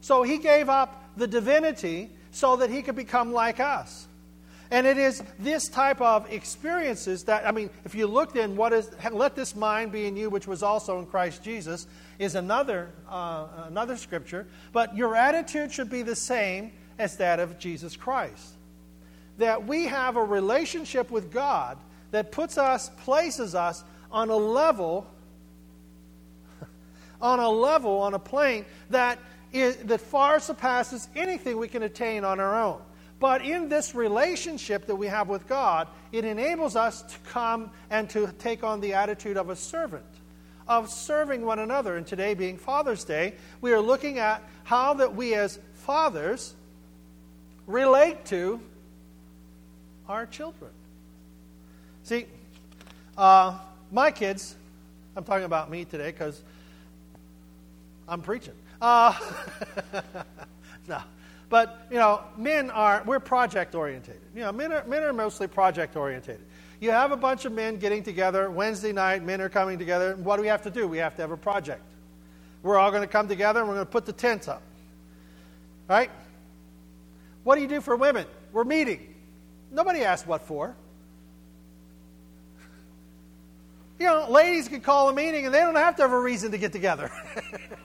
So 0.00 0.22
he 0.22 0.38
gave 0.38 0.68
up 0.68 1.04
the 1.16 1.26
divinity 1.26 2.10
so 2.32 2.56
that 2.56 2.70
he 2.70 2.82
could 2.82 2.96
become 2.96 3.32
like 3.32 3.60
us. 3.60 4.07
And 4.70 4.86
it 4.86 4.98
is 4.98 5.22
this 5.38 5.68
type 5.68 6.00
of 6.00 6.30
experiences 6.30 7.24
that, 7.24 7.46
I 7.46 7.52
mean, 7.52 7.70
if 7.86 7.94
you 7.94 8.06
look 8.06 8.34
then, 8.34 8.54
what 8.54 8.74
is, 8.74 8.90
let 9.10 9.34
this 9.34 9.56
mind 9.56 9.92
be 9.92 10.06
in 10.06 10.16
you, 10.16 10.28
which 10.28 10.46
was 10.46 10.62
also 10.62 10.98
in 10.98 11.06
Christ 11.06 11.42
Jesus, 11.42 11.86
is 12.18 12.34
another, 12.34 12.90
uh, 13.08 13.46
another 13.66 13.96
scripture. 13.96 14.46
But 14.72 14.94
your 14.94 15.16
attitude 15.16 15.72
should 15.72 15.88
be 15.88 16.02
the 16.02 16.16
same 16.16 16.72
as 16.98 17.16
that 17.16 17.40
of 17.40 17.58
Jesus 17.58 17.96
Christ. 17.96 18.56
That 19.38 19.66
we 19.66 19.86
have 19.86 20.16
a 20.16 20.24
relationship 20.24 21.10
with 21.10 21.32
God 21.32 21.78
that 22.10 22.30
puts 22.30 22.58
us, 22.58 22.90
places 23.04 23.54
us 23.54 23.84
on 24.10 24.28
a 24.28 24.36
level, 24.36 25.06
on 27.22 27.38
a 27.40 27.48
level, 27.48 28.02
on 28.02 28.12
a 28.12 28.18
plane 28.18 28.66
that, 28.90 29.18
is, 29.50 29.76
that 29.76 30.02
far 30.02 30.40
surpasses 30.40 31.08
anything 31.16 31.56
we 31.56 31.68
can 31.68 31.82
attain 31.82 32.24
on 32.24 32.38
our 32.38 32.62
own. 32.62 32.82
But 33.20 33.42
in 33.42 33.68
this 33.68 33.94
relationship 33.94 34.86
that 34.86 34.96
we 34.96 35.08
have 35.08 35.28
with 35.28 35.48
God, 35.48 35.88
it 36.12 36.24
enables 36.24 36.76
us 36.76 37.02
to 37.02 37.18
come 37.30 37.70
and 37.90 38.08
to 38.10 38.32
take 38.38 38.62
on 38.62 38.80
the 38.80 38.94
attitude 38.94 39.36
of 39.36 39.50
a 39.50 39.56
servant, 39.56 40.04
of 40.68 40.88
serving 40.88 41.44
one 41.44 41.58
another. 41.58 41.96
And 41.96 42.06
today, 42.06 42.34
being 42.34 42.56
Father's 42.56 43.02
Day, 43.04 43.34
we 43.60 43.72
are 43.72 43.80
looking 43.80 44.18
at 44.18 44.42
how 44.62 44.94
that 44.94 45.16
we 45.16 45.34
as 45.34 45.58
fathers 45.74 46.54
relate 47.66 48.24
to 48.26 48.60
our 50.08 50.24
children. 50.24 50.70
See, 52.04 52.26
uh, 53.16 53.58
my 53.90 54.12
kids, 54.12 54.54
I'm 55.16 55.24
talking 55.24 55.44
about 55.44 55.70
me 55.70 55.84
today 55.84 56.12
because 56.12 56.40
I'm 58.08 58.22
preaching. 58.22 58.54
Uh, 58.80 59.12
no. 60.88 61.00
But, 61.48 61.86
you 61.90 61.96
know, 61.96 62.22
men 62.36 62.70
are, 62.70 63.02
we're 63.06 63.20
project 63.20 63.74
orientated. 63.74 64.20
You 64.34 64.42
know, 64.42 64.52
men 64.52 64.72
are, 64.72 64.84
men 64.84 65.02
are 65.02 65.12
mostly 65.12 65.46
project 65.46 65.96
orientated. 65.96 66.44
You 66.80 66.90
have 66.90 67.10
a 67.10 67.16
bunch 67.16 67.44
of 67.44 67.52
men 67.52 67.78
getting 67.78 68.02
together 68.02 68.50
Wednesday 68.50 68.92
night, 68.92 69.24
men 69.24 69.40
are 69.40 69.48
coming 69.48 69.78
together. 69.78 70.14
What 70.16 70.36
do 70.36 70.42
we 70.42 70.48
have 70.48 70.62
to 70.62 70.70
do? 70.70 70.86
We 70.86 70.98
have 70.98 71.16
to 71.16 71.22
have 71.22 71.30
a 71.30 71.36
project. 71.36 71.82
We're 72.62 72.76
all 72.76 72.90
going 72.90 73.02
to 73.02 73.08
come 73.08 73.28
together 73.28 73.60
and 73.60 73.68
we're 73.68 73.76
going 73.76 73.86
to 73.86 73.92
put 73.92 74.06
the 74.06 74.12
tents 74.12 74.46
up. 74.46 74.62
Right? 75.88 76.10
What 77.44 77.54
do 77.56 77.62
you 77.62 77.68
do 77.68 77.80
for 77.80 77.96
women? 77.96 78.26
We're 78.52 78.64
meeting. 78.64 79.14
Nobody 79.70 80.02
asked 80.02 80.26
what 80.26 80.42
for. 80.42 80.76
You 83.98 84.06
know, 84.06 84.30
ladies 84.30 84.68
can 84.68 84.80
call 84.80 85.08
a 85.08 85.12
meeting 85.12 85.46
and 85.46 85.54
they 85.54 85.60
don't 85.60 85.74
have 85.74 85.96
to 85.96 86.02
have 86.02 86.12
a 86.12 86.20
reason 86.20 86.52
to 86.52 86.58
get 86.58 86.72
together. 86.72 87.10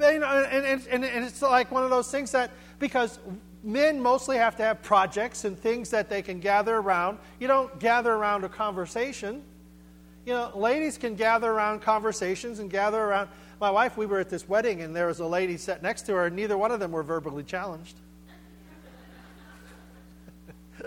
and, 0.00 0.24
and, 0.24 0.86
and, 0.90 1.04
and 1.04 1.24
it's 1.24 1.42
like 1.42 1.70
one 1.70 1.84
of 1.84 1.90
those 1.90 2.10
things 2.10 2.30
that, 2.32 2.50
because 2.78 3.18
men 3.62 4.00
mostly 4.00 4.36
have 4.36 4.56
to 4.56 4.62
have 4.62 4.82
projects 4.82 5.44
and 5.44 5.58
things 5.58 5.90
that 5.90 6.08
they 6.08 6.22
can 6.22 6.40
gather 6.40 6.76
around. 6.76 7.18
You 7.38 7.48
don't 7.48 7.78
gather 7.78 8.12
around 8.12 8.44
a 8.44 8.48
conversation. 8.48 9.42
You 10.24 10.34
know, 10.34 10.52
ladies 10.54 10.98
can 10.98 11.14
gather 11.14 11.50
around 11.50 11.80
conversations 11.80 12.58
and 12.58 12.70
gather 12.70 13.02
around. 13.02 13.28
My 13.60 13.70
wife, 13.70 13.96
we 13.96 14.06
were 14.06 14.20
at 14.20 14.30
this 14.30 14.48
wedding, 14.48 14.82
and 14.82 14.94
there 14.94 15.08
was 15.08 15.18
a 15.20 15.26
lady 15.26 15.56
sat 15.56 15.82
next 15.82 16.02
to 16.02 16.14
her, 16.14 16.26
and 16.26 16.36
neither 16.36 16.56
one 16.56 16.70
of 16.70 16.78
them 16.80 16.92
were 16.92 17.02
verbally 17.02 17.42
challenged. 17.42 17.96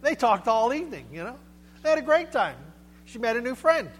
they 0.00 0.14
talked 0.14 0.48
all 0.48 0.72
evening, 0.72 1.06
you 1.12 1.22
know. 1.22 1.36
They 1.82 1.90
had 1.90 1.98
a 1.98 2.02
great 2.02 2.32
time. 2.32 2.56
She 3.04 3.18
met 3.18 3.36
a 3.36 3.42
new 3.42 3.54
friend. 3.54 3.90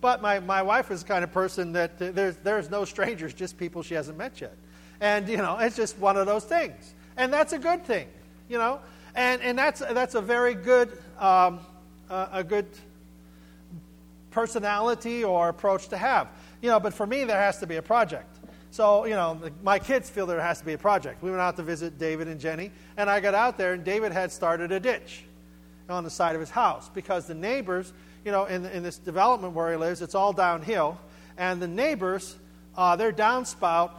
But 0.00 0.22
my, 0.22 0.38
my 0.40 0.62
wife 0.62 0.90
is 0.90 1.02
the 1.02 1.08
kind 1.08 1.24
of 1.24 1.32
person 1.32 1.72
that 1.72 1.98
there's, 1.98 2.36
there's 2.36 2.70
no 2.70 2.84
strangers, 2.84 3.34
just 3.34 3.58
people 3.58 3.82
she 3.82 3.94
hasn't 3.94 4.16
met 4.16 4.40
yet. 4.40 4.56
And, 5.00 5.28
you 5.28 5.38
know, 5.38 5.58
it's 5.58 5.76
just 5.76 5.98
one 5.98 6.16
of 6.16 6.26
those 6.26 6.44
things. 6.44 6.94
And 7.16 7.32
that's 7.32 7.52
a 7.52 7.58
good 7.58 7.84
thing, 7.84 8.08
you 8.48 8.58
know. 8.58 8.80
And, 9.14 9.42
and 9.42 9.58
that's, 9.58 9.80
that's 9.80 10.14
a 10.14 10.20
very 10.20 10.54
good, 10.54 10.96
um, 11.18 11.60
a 12.08 12.44
good 12.44 12.66
personality 14.30 15.24
or 15.24 15.48
approach 15.48 15.88
to 15.88 15.96
have. 15.96 16.28
You 16.62 16.70
know, 16.70 16.78
but 16.78 16.94
for 16.94 17.06
me, 17.06 17.24
there 17.24 17.40
has 17.40 17.58
to 17.58 17.66
be 17.66 17.76
a 17.76 17.82
project. 17.82 18.38
So, 18.70 19.06
you 19.06 19.14
know, 19.14 19.40
my 19.62 19.78
kids 19.78 20.10
feel 20.10 20.26
there 20.26 20.40
has 20.40 20.60
to 20.60 20.66
be 20.66 20.74
a 20.74 20.78
project. 20.78 21.22
We 21.22 21.30
went 21.30 21.40
out 21.40 21.56
to 21.56 21.62
visit 21.62 21.98
David 21.98 22.28
and 22.28 22.38
Jenny, 22.38 22.70
and 22.96 23.08
I 23.08 23.18
got 23.18 23.34
out 23.34 23.56
there, 23.56 23.72
and 23.72 23.82
David 23.82 24.12
had 24.12 24.30
started 24.30 24.70
a 24.72 24.78
ditch 24.78 25.24
on 25.88 26.04
the 26.04 26.10
side 26.10 26.34
of 26.34 26.40
his 26.40 26.50
house 26.50 26.90
because 26.92 27.26
the 27.26 27.34
neighbors 27.34 27.92
you 28.24 28.32
know, 28.32 28.44
in, 28.44 28.66
in 28.66 28.82
this 28.82 28.98
development 28.98 29.54
where 29.54 29.70
he 29.70 29.76
lives, 29.76 30.02
it's 30.02 30.14
all 30.14 30.32
downhill. 30.32 30.98
And 31.36 31.62
the 31.62 31.68
neighbors, 31.68 32.36
uh, 32.76 32.96
their 32.96 33.12
downspout 33.12 33.92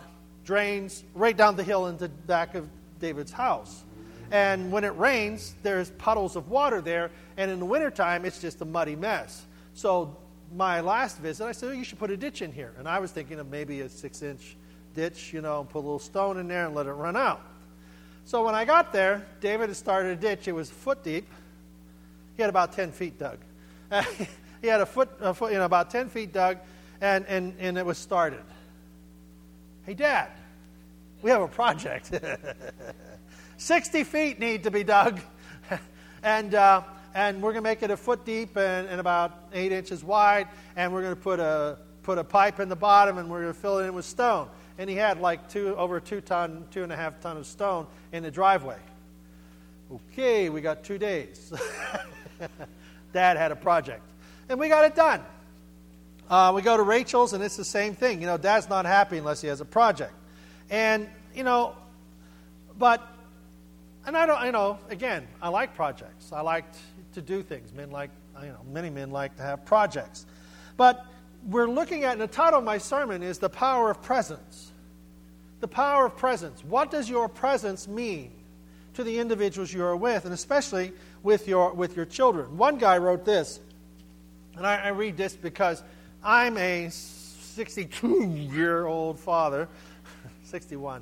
drains 0.45 1.03
right 1.13 1.35
down 1.35 1.55
the 1.55 1.63
hill 1.63 1.87
into 1.87 2.07
the 2.07 2.09
back 2.09 2.55
of 2.55 2.67
David's 2.99 3.31
house. 3.31 3.83
And 4.31 4.71
when 4.71 4.83
it 4.83 4.95
rains, 4.97 5.55
there's 5.63 5.89
puddles 5.91 6.35
of 6.35 6.49
water 6.49 6.81
there. 6.81 7.11
And 7.37 7.49
in 7.49 7.59
the 7.59 7.65
wintertime, 7.65 8.25
it's 8.25 8.39
just 8.39 8.61
a 8.61 8.65
muddy 8.65 8.95
mess. 8.95 9.45
So 9.73 10.15
my 10.55 10.81
last 10.81 11.17
visit, 11.19 11.45
I 11.45 11.51
said, 11.51 11.69
oh, 11.69 11.71
you 11.71 11.83
should 11.83 11.99
put 11.99 12.11
a 12.11 12.17
ditch 12.17 12.41
in 12.41 12.51
here. 12.51 12.73
And 12.77 12.87
I 12.87 12.99
was 12.99 13.11
thinking 13.11 13.39
of 13.39 13.49
maybe 13.49 13.81
a 13.81 13.89
six 13.89 14.21
inch 14.21 14.55
ditch, 14.95 15.33
you 15.33 15.41
know, 15.41 15.61
and 15.61 15.69
put 15.69 15.79
a 15.79 15.81
little 15.81 15.99
stone 15.99 16.37
in 16.37 16.47
there 16.47 16.65
and 16.65 16.75
let 16.75 16.85
it 16.85 16.91
run 16.91 17.15
out. 17.15 17.41
So 18.25 18.45
when 18.45 18.53
I 18.53 18.65
got 18.65 18.93
there, 18.93 19.25
David 19.41 19.69
had 19.69 19.75
started 19.75 20.17
a 20.17 20.21
ditch. 20.21 20.47
It 20.47 20.51
was 20.51 20.69
foot 20.69 21.03
deep. 21.03 21.27
He 22.35 22.41
had 22.43 22.49
about 22.49 22.73
10 22.73 22.91
feet 22.91 23.17
dug. 23.17 23.37
he 24.61 24.67
had 24.67 24.81
a 24.81 24.85
foot, 24.85 25.09
a 25.19 25.33
foot, 25.33 25.51
you 25.51 25.57
know, 25.57 25.65
about 25.65 25.89
10 25.89 26.09
feet 26.09 26.31
dug, 26.31 26.57
and, 27.01 27.25
and, 27.27 27.55
and 27.59 27.77
it 27.77 27.85
was 27.85 27.97
started. 27.97 28.41
Hey, 29.85 29.93
Dad, 29.93 30.29
we 31.21 31.31
have 31.31 31.41
a 31.41 31.47
project. 31.47 32.11
60 33.57 34.03
feet 34.03 34.39
need 34.39 34.63
to 34.63 34.71
be 34.71 34.83
dug, 34.83 35.19
and, 36.23 36.55
uh, 36.55 36.81
and 37.13 37.41
we're 37.41 37.51
going 37.51 37.63
to 37.63 37.69
make 37.69 37.83
it 37.83 37.91
a 37.91 37.97
foot 37.97 38.25
deep 38.25 38.55
and, 38.55 38.87
and 38.87 38.99
about 38.99 39.49
eight 39.53 39.71
inches 39.71 40.03
wide, 40.03 40.47
and 40.75 40.93
we're 40.93 41.01
going 41.01 41.15
to 41.15 41.21
put 41.21 41.39
a, 41.39 41.77
put 42.03 42.17
a 42.17 42.23
pipe 42.23 42.59
in 42.59 42.69
the 42.69 42.75
bottom, 42.75 43.17
and 43.17 43.29
we're 43.29 43.41
going 43.41 43.53
to 43.53 43.59
fill 43.59 43.79
it 43.79 43.85
in 43.85 43.93
with 43.93 44.05
stone. 44.05 44.47
And 44.77 44.89
he 44.89 44.95
had 44.95 45.19
like 45.19 45.49
two, 45.49 45.75
over 45.75 45.99
two 45.99 46.21
ton, 46.21 46.65
two 46.71 46.83
and 46.83 46.91
a 46.91 46.95
half 46.95 47.19
ton 47.19 47.35
of 47.35 47.45
stone 47.45 47.85
in 48.13 48.23
the 48.23 48.31
driveway. 48.31 48.77
Okay, 49.91 50.49
we 50.49 50.61
got 50.61 50.83
two 50.83 50.97
days. 50.97 51.51
Dad 53.13 53.37
had 53.37 53.51
a 53.51 53.55
project. 53.55 54.01
And 54.49 54.59
we 54.59 54.67
got 54.67 54.85
it 54.85 54.95
done. 54.95 55.23
Uh, 56.29 56.51
we 56.55 56.61
go 56.61 56.77
to 56.77 56.83
Rachel's, 56.83 57.33
and 57.33 57.43
it's 57.43 57.57
the 57.57 57.65
same 57.65 57.95
thing. 57.95 58.21
You 58.21 58.27
know, 58.27 58.37
Dad's 58.37 58.69
not 58.69 58.85
happy 58.85 59.17
unless 59.17 59.41
he 59.41 59.47
has 59.47 59.61
a 59.61 59.65
project. 59.65 60.13
And, 60.69 61.07
you 61.33 61.43
know, 61.43 61.75
but, 62.77 63.01
and 64.05 64.15
I 64.15 64.25
don't, 64.25 64.45
you 64.45 64.51
know, 64.51 64.77
again, 64.89 65.27
I 65.41 65.49
like 65.49 65.75
projects. 65.75 66.31
I 66.31 66.41
like 66.41 66.65
to 67.13 67.21
do 67.21 67.41
things. 67.41 67.73
Men 67.73 67.89
like, 67.89 68.11
you 68.41 68.49
know, 68.49 68.59
many 68.71 68.89
men 68.89 69.11
like 69.11 69.35
to 69.37 69.43
have 69.43 69.65
projects. 69.65 70.25
But 70.77 71.05
we're 71.47 71.67
looking 71.67 72.03
at, 72.03 72.13
and 72.13 72.21
the 72.21 72.27
title 72.27 72.59
of 72.59 72.65
my 72.65 72.77
sermon 72.77 73.23
is 73.23 73.39
The 73.39 73.49
Power 73.49 73.89
of 73.89 74.01
Presence. 74.01 74.71
The 75.59 75.67
power 75.67 76.05
of 76.05 76.15
presence. 76.15 76.63
What 76.63 76.89
does 76.89 77.09
your 77.09 77.27
presence 77.27 77.87
mean 77.87 78.31
to 78.93 79.03
the 79.03 79.19
individuals 79.19 79.71
you 79.73 79.83
are 79.83 79.95
with, 79.95 80.25
and 80.25 80.33
especially 80.33 80.93
with 81.23 81.47
your, 81.47 81.73
with 81.73 81.95
your 81.95 82.05
children? 82.05 82.57
One 82.57 82.77
guy 82.77 82.97
wrote 82.97 83.25
this, 83.25 83.59
and 84.55 84.65
I, 84.65 84.77
I 84.77 84.87
read 84.89 85.17
this 85.17 85.35
because 85.35 85.83
I'm 86.23 86.57
a 86.57 86.89
62 86.89 88.25
year 88.51 88.85
old 88.85 89.19
father, 89.19 89.67
61, 90.43 91.01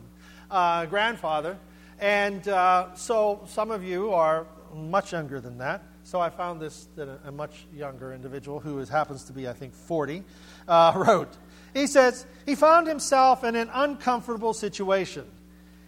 uh, 0.52 0.86
grandfather, 0.86 1.58
and 2.00 2.48
uh, 2.48 2.94
so 2.96 3.42
some 3.48 3.72
of 3.72 3.84
you 3.84 4.14
are 4.14 4.46
much 4.74 5.12
younger 5.12 5.40
than 5.40 5.58
that. 5.58 5.84
So 6.04 6.22
I 6.22 6.30
found 6.30 6.62
this 6.62 6.88
that 6.96 7.20
a, 7.26 7.32
much 7.32 7.66
younger 7.76 8.14
individual 8.14 8.60
who 8.60 8.80
is, 8.80 8.88
happens 8.88 9.24
to 9.26 9.34
be, 9.34 9.48
I 9.48 9.54
think, 9.54 9.74
40, 9.74 10.24
uh, 10.68 10.94
wrote. 11.08 11.36
He 11.74 11.86
says, 11.86 12.26
he 12.46 12.56
found 12.56 12.88
himself 12.88 13.44
in 13.44 13.56
an 13.56 13.70
uncomfortable 13.74 14.54
situation. 14.54 15.26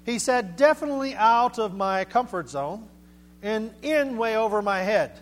He 0.06 0.20
said, 0.20 0.56
definitely 0.56 1.15
out 1.15 1.60
of 1.60 1.75
my 1.75 2.06
comfort 2.06 2.50
zone 2.50 2.88
and 3.41 3.72
in 3.82 4.18
way 4.18 4.36
over 4.36 4.62
my 4.62 4.79
head. 4.79 5.20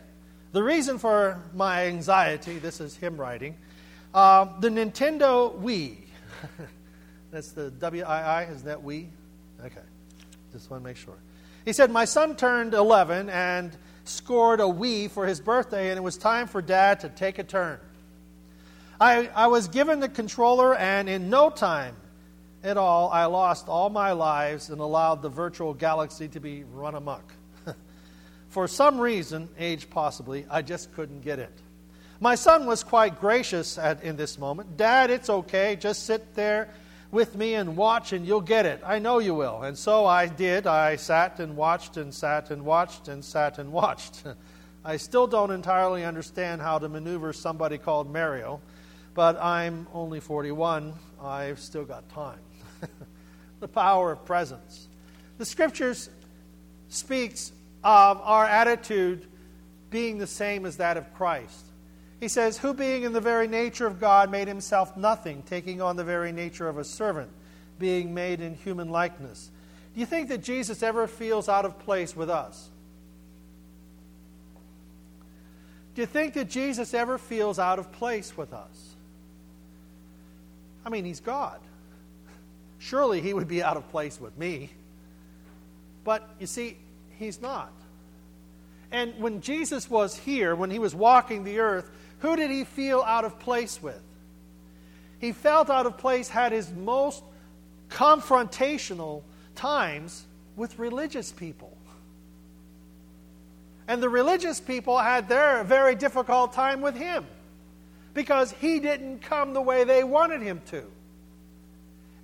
The 0.53 0.63
reason 0.63 0.97
for 0.97 1.41
my 1.53 1.87
anxiety, 1.87 2.57
this 2.57 2.79
is 2.79 2.95
him 2.95 3.17
writing, 3.17 3.55
uh, 4.13 4.47
the 4.59 4.69
Nintendo 4.69 5.59
Wii. 5.59 5.97
That's 7.31 7.51
the 7.51 7.69
W 7.71 8.03
I 8.03 8.21
I, 8.21 8.43
is 8.45 8.63
that 8.63 8.79
Wii? 8.79 9.07
Okay, 9.63 9.81
just 10.53 10.71
want 10.71 10.83
to 10.83 10.87
make 10.87 10.97
sure. 10.97 11.17
He 11.65 11.73
said, 11.73 11.91
My 11.91 12.05
son 12.05 12.35
turned 12.35 12.73
11 12.73 13.29
and 13.29 13.75
scored 14.05 14.61
a 14.61 14.63
Wii 14.63 15.11
for 15.11 15.27
his 15.27 15.41
birthday, 15.41 15.89
and 15.89 15.97
it 15.97 16.01
was 16.01 16.17
time 16.17 16.47
for 16.47 16.61
dad 16.61 17.01
to 17.01 17.09
take 17.09 17.39
a 17.39 17.43
turn. 17.43 17.79
I, 18.99 19.27
I 19.35 19.47
was 19.47 19.67
given 19.67 19.99
the 19.99 20.09
controller, 20.09 20.75
and 20.75 21.09
in 21.09 21.29
no 21.29 21.49
time 21.49 21.95
at 22.67 22.77
all, 22.77 23.09
I 23.09 23.25
lost 23.25 23.69
all 23.69 23.89
my 23.89 24.11
lives 24.11 24.69
and 24.69 24.81
allowed 24.81 25.21
the 25.21 25.29
virtual 25.29 25.73
galaxy 25.73 26.27
to 26.29 26.39
be 26.39 26.65
run 26.65 26.95
amok. 26.95 27.33
for 28.49 28.67
some 28.67 28.99
reason, 28.99 29.47
age 29.57 29.89
possibly, 29.89 30.45
I 30.49 30.61
just 30.61 30.93
couldn't 30.93 31.21
get 31.21 31.39
it. 31.39 31.53
My 32.19 32.35
son 32.35 32.65
was 32.65 32.83
quite 32.83 33.21
gracious 33.21 33.77
at, 33.77 34.03
in 34.03 34.17
this 34.17 34.37
moment. 34.37 34.75
Dad, 34.75 35.11
it's 35.11 35.29
okay. 35.29 35.75
Just 35.75 36.05
sit 36.05 36.35
there 36.35 36.69
with 37.09 37.35
me 37.35 37.53
and 37.53 37.77
watch, 37.77 38.11
and 38.11 38.25
you'll 38.25 38.41
get 38.41 38.65
it. 38.65 38.81
I 38.83 38.99
know 38.99 39.19
you 39.19 39.33
will. 39.33 39.63
And 39.63 39.77
so 39.77 40.05
I 40.05 40.27
did. 40.27 40.67
I 40.67 40.97
sat 40.97 41.39
and 41.39 41.55
watched 41.55 41.95
and 41.95 42.13
sat 42.13 42.51
and 42.51 42.65
watched 42.65 43.07
and 43.07 43.23
sat 43.23 43.59
and 43.59 43.71
watched. 43.71 44.23
I 44.83 44.97
still 44.97 45.27
don't 45.27 45.51
entirely 45.51 46.03
understand 46.03 46.61
how 46.61 46.79
to 46.79 46.89
maneuver 46.89 47.33
somebody 47.33 47.77
called 47.77 48.11
Mario, 48.11 48.61
but 49.13 49.41
I'm 49.41 49.87
only 49.93 50.19
41. 50.19 50.93
I've 51.21 51.59
still 51.59 51.85
got 51.85 52.07
time. 52.09 52.39
the 53.59 53.67
power 53.67 54.11
of 54.11 54.25
presence. 54.25 54.87
The 55.37 55.45
scriptures 55.45 56.09
speaks 56.89 57.51
of 57.83 58.19
our 58.21 58.45
attitude 58.45 59.25
being 59.89 60.17
the 60.17 60.27
same 60.27 60.65
as 60.65 60.77
that 60.77 60.97
of 60.97 61.13
Christ. 61.13 61.65
He 62.19 62.27
says, 62.27 62.57
Who 62.57 62.73
being 62.73 63.03
in 63.03 63.13
the 63.13 63.21
very 63.21 63.47
nature 63.47 63.85
of 63.85 63.99
God 63.99 64.31
made 64.31 64.47
himself 64.47 64.97
nothing, 64.97 65.43
taking 65.43 65.81
on 65.81 65.95
the 65.95 66.03
very 66.03 66.31
nature 66.31 66.67
of 66.67 66.77
a 66.77 66.83
servant, 66.83 67.29
being 67.79 68.13
made 68.13 68.41
in 68.41 68.55
human 68.55 68.89
likeness. 68.89 69.51
Do 69.93 69.99
you 69.99 70.05
think 70.05 70.29
that 70.29 70.43
Jesus 70.43 70.83
ever 70.83 71.07
feels 71.07 71.47
out 71.49 71.65
of 71.65 71.79
place 71.79 72.15
with 72.15 72.29
us? 72.29 72.69
Do 75.95 76.01
you 76.01 76.07
think 76.07 76.33
that 76.35 76.49
Jesus 76.49 76.93
ever 76.93 77.17
feels 77.17 77.57
out 77.57 77.79
of 77.79 77.91
place 77.91 78.37
with 78.37 78.53
us? 78.53 78.95
I 80.85 80.89
mean, 80.89 81.05
he's 81.05 81.19
God. 81.19 81.59
Surely 82.87 83.19
he 83.19 83.33
would 83.33 83.49
be 83.49 83.61
out 83.61 83.75
of 83.75 83.89
place 83.89 84.17
with 84.21 84.37
me. 84.37 84.69
But 86.05 86.25
you 86.39 86.47
see, 86.47 86.77
he's 87.19 87.41
not. 87.41 87.73
And 88.93 89.13
when 89.19 89.41
Jesus 89.41 89.89
was 89.89 90.15
here, 90.15 90.55
when 90.55 90.71
he 90.71 90.79
was 90.79 90.95
walking 90.95 91.43
the 91.43 91.59
earth, 91.59 91.91
who 92.19 92.37
did 92.37 92.49
he 92.49 92.63
feel 92.63 93.01
out 93.01 93.25
of 93.25 93.39
place 93.39 93.83
with? 93.83 94.01
He 95.19 95.33
felt 95.33 95.69
out 95.69 95.85
of 95.85 95.97
place, 95.97 96.29
had 96.29 96.53
his 96.53 96.71
most 96.71 97.25
confrontational 97.89 99.21
times 99.53 100.25
with 100.55 100.79
religious 100.79 101.33
people. 101.33 101.75
And 103.89 104.01
the 104.01 104.07
religious 104.07 104.61
people 104.61 104.97
had 104.97 105.27
their 105.27 105.61
very 105.65 105.95
difficult 105.95 106.53
time 106.53 106.79
with 106.79 106.95
him 106.95 107.25
because 108.13 108.53
he 108.61 108.79
didn't 108.79 109.23
come 109.23 109.53
the 109.53 109.61
way 109.61 109.83
they 109.83 110.05
wanted 110.05 110.41
him 110.41 110.61
to. 110.67 110.89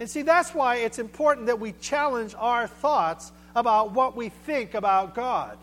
And 0.03 0.09
see, 0.09 0.21
that's 0.21 0.53
why 0.53 0.79
it's 0.79 0.99
important 0.99 1.47
that 1.47 1.61
we 1.61 1.71
challenge 1.79 2.35
our 2.37 2.67
thoughts 2.67 3.31
about 3.55 3.93
what 3.93 4.17
we 4.17 4.27
think 4.27 4.73
about 4.73 5.15
God. 5.15 5.57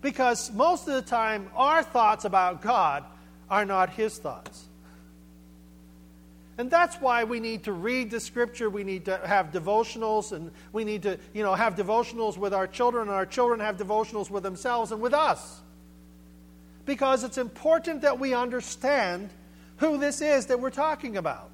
Because 0.00 0.52
most 0.52 0.86
of 0.86 0.94
the 0.94 1.02
time, 1.02 1.50
our 1.56 1.82
thoughts 1.82 2.24
about 2.24 2.62
God 2.62 3.02
are 3.50 3.64
not 3.64 3.90
His 3.90 4.16
thoughts. 4.16 4.66
And 6.56 6.70
that's 6.70 7.00
why 7.00 7.24
we 7.24 7.40
need 7.40 7.64
to 7.64 7.72
read 7.72 8.12
the 8.12 8.20
scripture. 8.20 8.70
We 8.70 8.84
need 8.84 9.06
to 9.06 9.16
have 9.16 9.50
devotionals, 9.50 10.30
and 10.30 10.52
we 10.72 10.84
need 10.84 11.02
to, 11.02 11.18
you 11.34 11.42
know, 11.42 11.56
have 11.56 11.74
devotionals 11.74 12.38
with 12.38 12.54
our 12.54 12.68
children, 12.68 13.08
and 13.08 13.16
our 13.16 13.26
children 13.26 13.58
have 13.58 13.76
devotionals 13.76 14.30
with 14.30 14.44
themselves 14.44 14.92
and 14.92 15.00
with 15.00 15.14
us. 15.14 15.62
Because 16.84 17.24
it's 17.24 17.38
important 17.38 18.02
that 18.02 18.20
we 18.20 18.34
understand 18.34 19.30
who 19.78 19.98
this 19.98 20.20
is 20.20 20.46
that 20.46 20.60
we're 20.60 20.70
talking 20.70 21.16
about. 21.16 21.50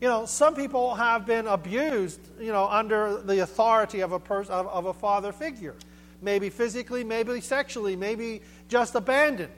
You 0.00 0.08
know, 0.08 0.26
some 0.26 0.54
people 0.54 0.94
have 0.94 1.26
been 1.26 1.46
abused, 1.46 2.20
you 2.38 2.52
know, 2.52 2.68
under 2.68 3.22
the 3.22 3.42
authority 3.42 4.00
of 4.00 4.12
a 4.12 4.20
person 4.20 4.52
of, 4.52 4.66
of 4.66 4.86
a 4.86 4.92
father 4.92 5.32
figure 5.32 5.74
maybe 6.22 6.50
physically, 6.50 7.04
maybe 7.04 7.40
sexually, 7.40 7.96
maybe 7.96 8.42
just 8.68 8.94
abandoned. 8.94 9.52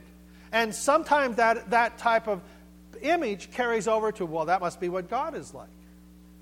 And 0.52 0.74
sometimes 0.74 1.36
that, 1.36 1.70
that 1.70 1.98
type 1.98 2.28
of 2.28 2.40
image 3.02 3.50
carries 3.52 3.86
over 3.86 4.12
to, 4.12 4.26
well, 4.26 4.46
that 4.46 4.60
must 4.60 4.80
be 4.80 4.88
what 4.88 5.08
God 5.10 5.34
is 5.34 5.52
like. 5.54 5.68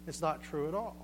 It's 0.06 0.22
not 0.22 0.42
true 0.42 0.68
at 0.68 0.74
all. 0.74 0.96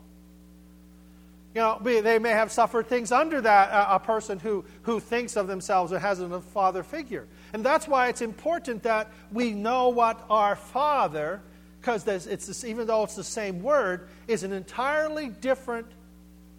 You 1.54 1.60
know, 1.60 1.78
they 1.82 2.18
may 2.18 2.30
have 2.30 2.50
suffered 2.50 2.86
things 2.86 3.12
under 3.12 3.40
that, 3.42 3.70
uh, 3.70 3.86
a 3.90 4.00
person 4.00 4.38
who, 4.38 4.64
who 4.82 5.00
thinks 5.00 5.36
of 5.36 5.48
themselves 5.48 5.92
or 5.92 5.98
has 5.98 6.18
a 6.18 6.40
father 6.40 6.82
figure. 6.82 7.26
And 7.52 7.62
that's 7.62 7.86
why 7.86 8.08
it's 8.08 8.22
important 8.22 8.84
that 8.84 9.12
we 9.30 9.52
know 9.52 9.90
what 9.90 10.24
our 10.30 10.56
father, 10.56 11.42
because 11.82 12.06
it's 12.06 12.46
this, 12.46 12.64
even 12.64 12.86
though 12.86 13.02
it's 13.02 13.16
the 13.16 13.24
same 13.24 13.60
word, 13.60 14.06
is 14.28 14.44
an 14.44 14.52
entirely 14.52 15.28
different 15.28 15.88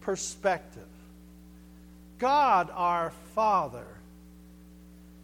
perspective. 0.02 0.84
God 2.20 2.70
our 2.74 3.14
Father 3.34 3.88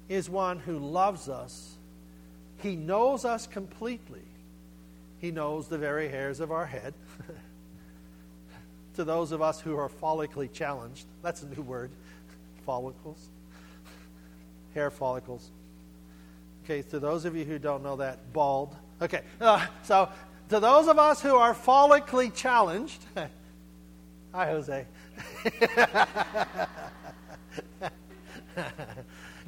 is 0.07 0.29
one 0.29 0.57
who 0.59 0.79
loves 0.79 1.27
us. 1.27 1.75
He 2.59 2.77
knows 2.77 3.25
us 3.25 3.45
completely. 3.45 4.23
He 5.19 5.31
knows 5.31 5.67
the 5.67 5.77
very 5.77 6.07
hairs 6.07 6.39
of 6.39 6.49
our 6.49 6.65
head. 6.65 6.93
to 8.95 9.03
those 9.03 9.33
of 9.33 9.41
us 9.41 9.59
who 9.59 9.75
are 9.75 9.89
follically 9.89 10.49
challenged, 10.51 11.07
that's 11.21 11.43
a 11.43 11.47
new 11.47 11.61
word 11.61 11.91
follicles, 12.65 13.27
hair 14.73 14.89
follicles. 14.89 15.49
Okay, 16.63 16.83
to 16.83 16.99
those 16.99 17.25
of 17.25 17.35
you 17.35 17.43
who 17.43 17.59
don't 17.59 17.83
know 17.83 17.97
that, 17.97 18.31
bald. 18.31 18.77
Okay, 19.01 19.21
uh, 19.39 19.65
so 19.83 20.09
to 20.49 20.59
those 20.59 20.87
of 20.87 20.99
us 20.99 21.21
who 21.21 21.35
are 21.35 21.53
follically 21.53 22.33
challenged, 22.33 23.01
hi, 23.15 23.29
Jose. 24.33 24.85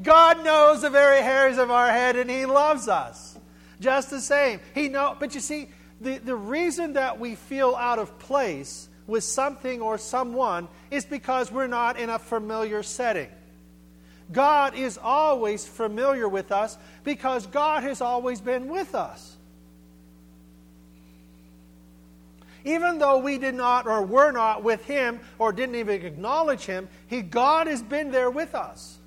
God 0.03 0.43
knows 0.43 0.81
the 0.81 0.89
very 0.89 1.21
hairs 1.21 1.57
of 1.57 1.69
our 1.69 1.91
head 1.91 2.15
and 2.15 2.29
He 2.29 2.45
loves 2.45 2.87
us 2.87 3.37
just 3.81 4.09
the 4.09 4.21
same. 4.21 4.61
He 4.73 4.87
know, 4.87 5.17
but 5.19 5.35
you 5.35 5.41
see, 5.41 5.69
the, 5.99 6.19
the 6.19 6.35
reason 6.35 6.93
that 6.93 7.19
we 7.19 7.35
feel 7.35 7.75
out 7.75 7.99
of 7.99 8.17
place 8.19 8.87
with 9.07 9.23
something 9.23 9.81
or 9.81 9.97
someone 9.97 10.69
is 10.89 11.03
because 11.03 11.51
we're 11.51 11.67
not 11.67 11.99
in 11.99 12.09
a 12.09 12.19
familiar 12.19 12.83
setting. 12.83 13.27
God 14.31 14.75
is 14.75 14.97
always 14.97 15.67
familiar 15.67 16.29
with 16.29 16.51
us 16.51 16.77
because 17.03 17.47
God 17.47 17.83
has 17.83 17.99
always 17.99 18.39
been 18.39 18.69
with 18.69 18.95
us. 18.95 19.35
Even 22.63 22.99
though 22.99 23.17
we 23.17 23.37
did 23.37 23.55
not 23.55 23.87
or 23.87 24.03
were 24.03 24.31
not 24.31 24.63
with 24.63 24.85
him 24.85 25.19
or 25.39 25.51
didn't 25.51 25.75
even 25.75 26.05
acknowledge 26.05 26.65
him, 26.65 26.87
he, 27.07 27.21
God 27.21 27.67
has 27.67 27.81
been 27.81 28.11
there 28.11 28.29
with 28.29 28.53
us. 28.53 28.97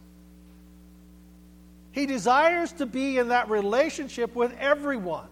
He 1.93 2.07
desires 2.07 2.73
to 2.73 2.87
be 2.87 3.19
in 3.19 3.29
that 3.29 3.49
relationship 3.49 4.35
with 4.35 4.53
everyone. 4.59 5.29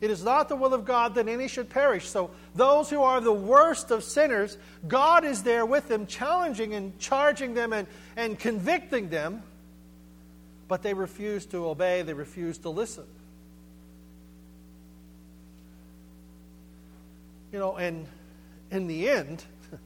It 0.00 0.10
is 0.10 0.22
not 0.22 0.48
the 0.48 0.56
will 0.56 0.74
of 0.74 0.84
God 0.84 1.14
that 1.14 1.28
any 1.28 1.48
should 1.48 1.70
perish. 1.70 2.08
So, 2.08 2.30
those 2.54 2.88
who 2.88 3.02
are 3.02 3.20
the 3.20 3.32
worst 3.32 3.90
of 3.90 4.04
sinners, 4.04 4.56
God 4.86 5.24
is 5.24 5.42
there 5.42 5.66
with 5.66 5.88
them, 5.88 6.06
challenging 6.06 6.74
and 6.74 6.96
charging 6.98 7.54
them 7.54 7.72
and, 7.72 7.86
and 8.16 8.38
convicting 8.38 9.08
them, 9.08 9.42
but 10.68 10.82
they 10.82 10.94
refuse 10.94 11.46
to 11.46 11.66
obey, 11.66 12.02
they 12.02 12.14
refuse 12.14 12.58
to 12.58 12.70
listen. 12.70 13.04
You 17.52 17.58
know, 17.58 17.76
and 17.76 18.06
in 18.70 18.86
the 18.86 19.08
end, 19.08 19.42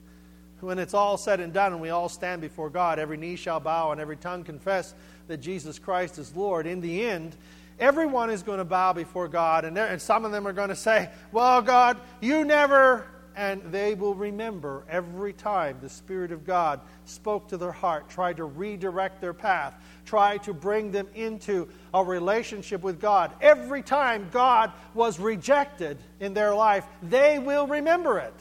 when 0.61 0.81
it's 0.81 0.95
all 0.95 1.17
said 1.17 1.39
and 1.39 1.53
done 1.53 1.73
and 1.73 1.81
we 1.81 1.91
all 1.91 2.09
stand 2.09 2.41
before 2.41 2.71
God, 2.71 2.99
every 2.99 3.17
knee 3.17 3.37
shall 3.37 3.61
bow 3.61 3.93
and 3.93 4.01
every 4.01 4.17
tongue 4.17 4.43
confess 4.43 4.95
that 5.29 5.39
Jesus 5.39 5.79
Christ 5.79 6.19
is 6.19 6.35
Lord. 6.35 6.67
In 6.67 6.81
the 6.81 7.05
end, 7.05 7.37
everyone 7.79 8.31
is 8.31 8.43
going 8.43 8.59
to 8.59 8.65
bow 8.65 8.93
before 8.93 9.29
God, 9.29 9.65
and, 9.65 9.79
and 9.79 10.03
some 10.03 10.25
of 10.25 10.33
them 10.33 10.47
are 10.47 10.53
going 10.53 10.71
to 10.71 10.77
say, 10.77 11.09
Well, 11.31 11.63
God, 11.63 12.01
you 12.21 12.45
never 12.45 13.07
and 13.37 13.63
they 13.73 13.95
will 13.95 14.15
remember 14.15 14.85
every 14.89 15.33
time 15.33 15.79
the 15.81 15.89
Spirit 15.89 16.33
of 16.33 16.47
God 16.47 16.81
spoke 17.05 17.49
to 17.49 17.57
their 17.57 17.73
heart, 17.73 18.09
tried 18.09 18.37
to 18.39 18.45
redirect 18.45 19.21
their 19.21 19.35
path, 19.35 19.75
tried 20.05 20.43
to 20.45 20.55
bring 20.55 20.93
them 20.93 21.09
into 21.15 21.69
a 21.95 22.03
relationship 22.03 22.83
with 22.83 23.01
God. 23.01 23.33
Every 23.41 23.83
time 23.83 24.29
God 24.33 24.73
was 24.95 25.19
rejected 25.19 25.99
in 26.21 26.35
their 26.35 26.55
life, 26.55 26.87
they 27.03 27.39
will 27.39 27.67
remember 27.67 28.19
it. 28.19 28.35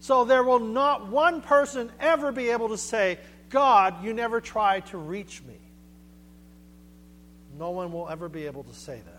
So 0.00 0.24
there 0.24 0.42
will 0.42 0.60
not 0.60 1.08
one 1.08 1.42
person 1.42 1.92
ever 2.00 2.32
be 2.32 2.50
able 2.50 2.70
to 2.70 2.78
say, 2.78 3.18
God, 3.50 4.02
you 4.04 4.14
never 4.14 4.40
tried 4.40 4.86
to 4.86 4.98
reach 4.98 5.42
me. 5.42 5.58
No 7.58 7.70
one 7.70 7.92
will 7.92 8.08
ever 8.08 8.28
be 8.28 8.46
able 8.46 8.64
to 8.64 8.74
say 8.74 9.00
that. 9.04 9.17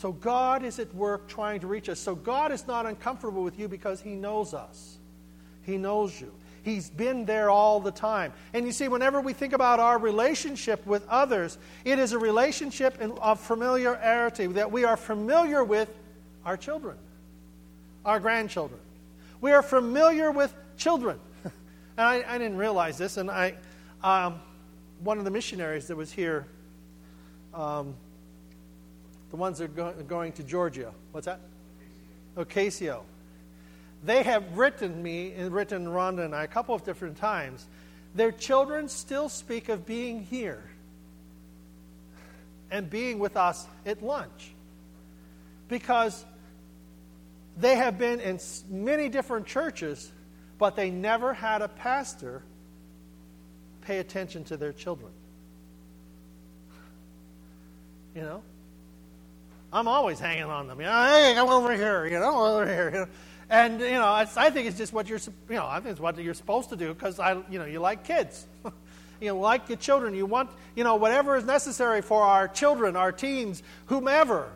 So 0.00 0.12
God 0.12 0.64
is 0.64 0.78
at 0.78 0.94
work 0.94 1.28
trying 1.28 1.60
to 1.60 1.66
reach 1.66 1.90
us. 1.90 2.00
So 2.00 2.14
God 2.14 2.52
is 2.52 2.66
not 2.66 2.86
uncomfortable 2.86 3.44
with 3.44 3.58
you 3.58 3.68
because 3.68 4.00
He 4.00 4.14
knows 4.14 4.54
us. 4.54 4.96
He 5.60 5.76
knows 5.76 6.18
you. 6.18 6.32
He's 6.62 6.88
been 6.88 7.26
there 7.26 7.50
all 7.50 7.80
the 7.80 7.90
time. 7.90 8.32
And 8.54 8.64
you 8.64 8.72
see, 8.72 8.88
whenever 8.88 9.20
we 9.20 9.34
think 9.34 9.52
about 9.52 9.78
our 9.78 9.98
relationship 9.98 10.86
with 10.86 11.06
others, 11.06 11.58
it 11.84 11.98
is 11.98 12.12
a 12.12 12.18
relationship 12.18 12.98
of 13.20 13.40
familiarity 13.40 14.46
that 14.46 14.72
we 14.72 14.84
are 14.84 14.96
familiar 14.96 15.62
with 15.62 15.94
our 16.46 16.56
children, 16.56 16.96
our 18.06 18.20
grandchildren. 18.20 18.80
We 19.42 19.52
are 19.52 19.62
familiar 19.62 20.30
with 20.30 20.54
children. 20.78 21.20
and 21.44 21.52
I, 21.98 22.24
I, 22.26 22.38
didn't 22.38 22.56
realize 22.56 22.96
this, 22.96 23.18
and 23.18 23.30
I, 23.30 23.54
um, 24.02 24.40
one 25.00 25.18
of 25.18 25.24
the 25.24 25.30
missionaries 25.30 25.88
that 25.88 25.96
was 25.96 26.10
here 26.10 26.46
um, 27.52 27.94
the 29.30 29.36
ones 29.36 29.58
that 29.58 29.64
are 29.64 29.68
go- 29.68 29.94
going 30.06 30.32
to 30.32 30.42
Georgia. 30.42 30.92
What's 31.12 31.26
that? 31.26 31.40
Ocasio. 32.36 33.02
They 34.02 34.22
have 34.22 34.56
written 34.56 35.02
me, 35.02 35.32
and 35.32 35.52
written 35.52 35.86
Rhonda 35.86 36.24
and 36.24 36.34
I 36.34 36.44
a 36.44 36.48
couple 36.48 36.74
of 36.74 36.84
different 36.84 37.16
times. 37.18 37.66
Their 38.14 38.32
children 38.32 38.88
still 38.88 39.28
speak 39.28 39.68
of 39.68 39.86
being 39.86 40.24
here 40.24 40.62
and 42.70 42.88
being 42.88 43.18
with 43.18 43.36
us 43.36 43.66
at 43.84 44.02
lunch 44.02 44.52
because 45.68 46.24
they 47.56 47.76
have 47.76 47.98
been 47.98 48.20
in 48.20 48.40
many 48.68 49.08
different 49.08 49.46
churches, 49.46 50.10
but 50.58 50.76
they 50.76 50.90
never 50.90 51.34
had 51.34 51.62
a 51.62 51.68
pastor 51.68 52.42
pay 53.82 53.98
attention 53.98 54.44
to 54.44 54.56
their 54.56 54.72
children. 54.72 55.12
You 58.14 58.22
know? 58.22 58.42
I'm 59.72 59.88
always 59.88 60.18
hanging 60.18 60.44
on 60.44 60.66
them. 60.66 60.80
You 60.80 60.86
know, 60.86 61.04
hey, 61.04 61.32
come 61.34 61.48
over 61.48 61.74
here. 61.74 62.06
You 62.06 62.18
know, 62.18 62.44
over 62.44 62.66
here. 62.66 62.90
You 62.92 62.98
know? 63.00 63.08
And 63.48 63.80
you 63.80 63.90
know, 63.90 64.12
I 64.12 64.24
think 64.24 64.66
it's 64.68 64.78
just 64.78 64.92
what 64.92 65.08
you're. 65.08 65.18
You 65.48 65.56
know, 65.56 65.66
I 65.66 65.80
think 65.80 65.92
it's 65.92 66.00
what 66.00 66.16
you're 66.18 66.34
supposed 66.34 66.70
to 66.70 66.76
do 66.76 66.94
because 66.94 67.18
I, 67.18 67.34
you 67.50 67.58
know, 67.58 67.64
you 67.64 67.80
like 67.80 68.04
kids. 68.04 68.46
you 69.20 69.32
like 69.32 69.68
your 69.68 69.78
children. 69.78 70.14
You 70.14 70.26
want, 70.26 70.50
you 70.76 70.84
know, 70.84 70.96
whatever 70.96 71.36
is 71.36 71.44
necessary 71.44 72.00
for 72.00 72.22
our 72.22 72.48
children, 72.48 72.96
our 72.96 73.12
teens, 73.12 73.62
whomever. 73.86 74.48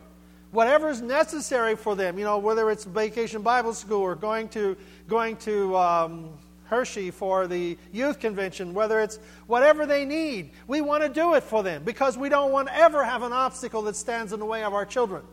Whatever 0.51 0.89
is 0.89 1.01
necessary 1.01 1.75
for 1.75 1.95
them. 1.95 2.17
You 2.17 2.23
know, 2.23 2.37
whether 2.37 2.71
it's 2.71 2.85
vacation 2.85 3.41
Bible 3.41 3.73
school 3.73 4.01
or 4.01 4.15
going 4.15 4.49
to 4.49 4.77
going 5.07 5.37
to. 5.37 5.75
Um, 5.77 6.29
Hershey 6.65 7.11
for 7.11 7.47
the 7.47 7.77
youth 7.91 8.19
convention, 8.19 8.73
whether 8.73 8.99
it's 8.99 9.19
whatever 9.47 9.85
they 9.85 10.05
need. 10.05 10.51
We 10.67 10.81
want 10.81 11.03
to 11.03 11.09
do 11.09 11.35
it 11.35 11.43
for 11.43 11.63
them 11.63 11.83
because 11.83 12.17
we 12.17 12.29
don't 12.29 12.51
want 12.51 12.67
to 12.67 12.75
ever 12.75 13.03
have 13.03 13.23
an 13.23 13.33
obstacle 13.33 13.83
that 13.83 13.95
stands 13.95 14.33
in 14.33 14.39
the 14.39 14.45
way 14.45 14.63
of 14.63 14.73
our 14.73 14.85
children. 14.85 15.23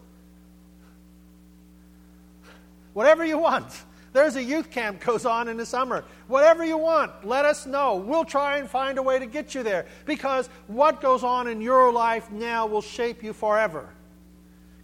Whatever 2.92 3.24
you 3.24 3.38
want. 3.38 3.66
There's 4.12 4.36
a 4.36 4.42
youth 4.42 4.70
camp 4.70 5.00
goes 5.00 5.24
on 5.24 5.48
in 5.48 5.56
the 5.56 5.64
summer. 5.64 6.04
Whatever 6.28 6.66
you 6.66 6.76
want, 6.76 7.26
let 7.26 7.46
us 7.46 7.64
know. 7.64 7.96
We'll 7.96 8.26
try 8.26 8.58
and 8.58 8.68
find 8.68 8.98
a 8.98 9.02
way 9.02 9.18
to 9.18 9.24
get 9.24 9.54
you 9.54 9.62
there 9.62 9.86
because 10.04 10.50
what 10.66 11.00
goes 11.00 11.24
on 11.24 11.48
in 11.48 11.62
your 11.62 11.90
life 11.90 12.30
now 12.30 12.66
will 12.66 12.82
shape 12.82 13.22
you 13.22 13.32
forever. 13.32 13.88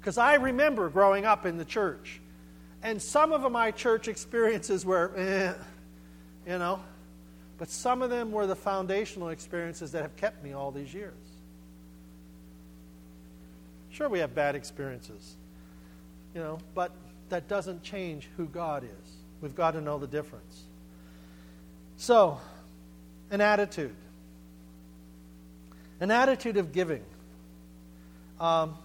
Because 0.00 0.16
I 0.16 0.36
remember 0.36 0.88
growing 0.88 1.26
up 1.26 1.44
in 1.44 1.58
the 1.58 1.64
church, 1.66 2.22
and 2.82 3.02
some 3.02 3.32
of 3.32 3.50
my 3.52 3.70
church 3.70 4.08
experiences 4.08 4.86
were. 4.86 5.12
Eh, 5.14 5.52
you 6.48 6.58
know. 6.58 6.80
But 7.58 7.68
some 7.68 8.02
of 8.02 8.10
them 8.10 8.32
were 8.32 8.46
the 8.46 8.56
foundational 8.56 9.28
experiences 9.28 9.92
that 9.92 10.02
have 10.02 10.16
kept 10.16 10.42
me 10.42 10.52
all 10.52 10.70
these 10.70 10.94
years. 10.94 11.14
Sure, 13.90 14.08
we 14.08 14.20
have 14.20 14.34
bad 14.34 14.54
experiences, 14.54 15.36
you 16.34 16.40
know, 16.40 16.58
but 16.74 16.92
that 17.30 17.48
doesn't 17.48 17.82
change 17.82 18.28
who 18.36 18.46
God 18.46 18.84
is. 18.84 19.12
We've 19.40 19.54
got 19.54 19.72
to 19.72 19.80
know 19.80 19.98
the 19.98 20.06
difference. 20.06 20.62
So, 21.96 22.38
an 23.30 23.40
attitude. 23.40 23.94
An 26.00 26.10
attitude 26.10 26.56
of 26.56 26.72
giving. 26.72 27.04
Um, 28.38 28.76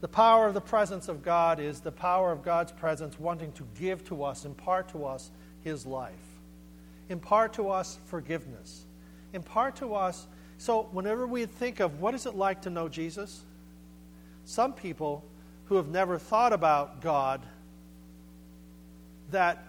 the 0.00 0.08
power 0.08 0.46
of 0.46 0.54
the 0.54 0.60
presence 0.60 1.08
of 1.08 1.22
God 1.22 1.58
is 1.58 1.80
the 1.80 1.92
power 1.92 2.30
of 2.30 2.44
God's 2.44 2.72
presence 2.72 3.18
wanting 3.18 3.52
to 3.52 3.66
give 3.78 4.04
to 4.04 4.22
us, 4.22 4.44
impart 4.44 4.88
to 4.90 5.04
us 5.04 5.30
his 5.64 5.86
life. 5.86 6.12
Impart 7.08 7.54
to 7.54 7.70
us 7.70 7.98
forgiveness. 8.06 8.84
Impart 9.32 9.76
to 9.76 9.94
us. 9.94 10.26
So, 10.58 10.88
whenever 10.92 11.26
we 11.26 11.46
think 11.46 11.80
of 11.80 12.00
what 12.00 12.14
is 12.14 12.26
it 12.26 12.34
like 12.34 12.62
to 12.62 12.70
know 12.70 12.88
Jesus, 12.88 13.42
some 14.44 14.72
people 14.72 15.24
who 15.66 15.76
have 15.76 15.88
never 15.88 16.18
thought 16.18 16.52
about 16.52 17.00
God, 17.00 17.40
that 19.30 19.64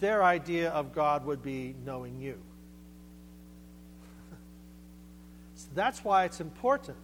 their 0.00 0.22
idea 0.24 0.70
of 0.70 0.94
God 0.94 1.24
would 1.26 1.42
be 1.42 1.74
knowing 1.84 2.20
you. 2.20 2.38
so 5.54 5.68
that's 5.74 6.04
why 6.04 6.24
it's 6.24 6.40
important 6.40 6.96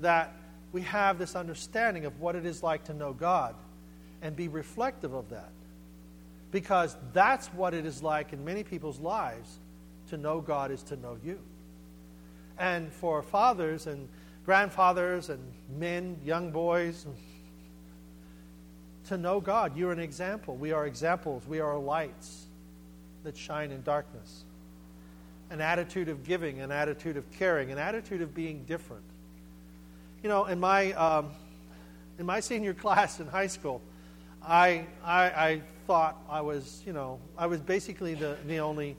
that 0.00 0.34
we 0.72 0.82
have 0.82 1.18
this 1.18 1.36
understanding 1.36 2.04
of 2.04 2.20
what 2.20 2.36
it 2.36 2.46
is 2.46 2.62
like 2.62 2.84
to 2.84 2.94
know 2.94 3.12
God 3.12 3.54
and 4.22 4.36
be 4.36 4.48
reflective 4.48 5.12
of 5.14 5.30
that. 5.30 5.52
Because 6.50 6.96
that's 7.12 7.48
what 7.48 7.74
it 7.74 7.86
is 7.86 8.02
like 8.02 8.32
in 8.32 8.44
many 8.44 8.64
people's 8.64 8.98
lives 8.98 9.58
to 10.08 10.16
know 10.16 10.40
God 10.40 10.70
is 10.70 10.82
to 10.84 10.96
know 10.96 11.16
you. 11.24 11.38
And 12.58 12.92
for 12.92 13.22
fathers 13.22 13.86
and 13.86 14.08
grandfathers 14.44 15.30
and 15.30 15.40
men, 15.78 16.18
young 16.24 16.50
boys, 16.50 17.06
to 19.08 19.16
know 19.16 19.40
God, 19.40 19.76
you're 19.76 19.92
an 19.92 20.00
example. 20.00 20.56
We 20.56 20.72
are 20.72 20.86
examples. 20.86 21.46
We 21.46 21.60
are 21.60 21.78
lights 21.78 22.46
that 23.24 23.36
shine 23.36 23.70
in 23.70 23.82
darkness. 23.82 24.44
An 25.50 25.60
attitude 25.60 26.08
of 26.08 26.24
giving, 26.24 26.60
an 26.60 26.70
attitude 26.70 27.16
of 27.16 27.30
caring, 27.32 27.72
an 27.72 27.78
attitude 27.78 28.22
of 28.22 28.34
being 28.34 28.64
different. 28.64 29.04
You 30.22 30.28
know, 30.28 30.44
in 30.46 30.60
my, 30.60 30.92
um, 30.92 31.30
in 32.18 32.26
my 32.26 32.40
senior 32.40 32.74
class 32.84 33.20
in 33.20 33.26
high 33.26 33.48
school, 33.48 33.80
I, 34.46 34.86
I, 35.04 35.22
I 35.24 35.62
thought 35.90 36.22
I 36.30 36.40
was, 36.40 36.84
you 36.86 36.92
know, 36.92 37.18
I 37.36 37.46
was 37.46 37.60
basically 37.60 38.14
the, 38.14 38.36
the 38.46 38.60
only, 38.60 38.96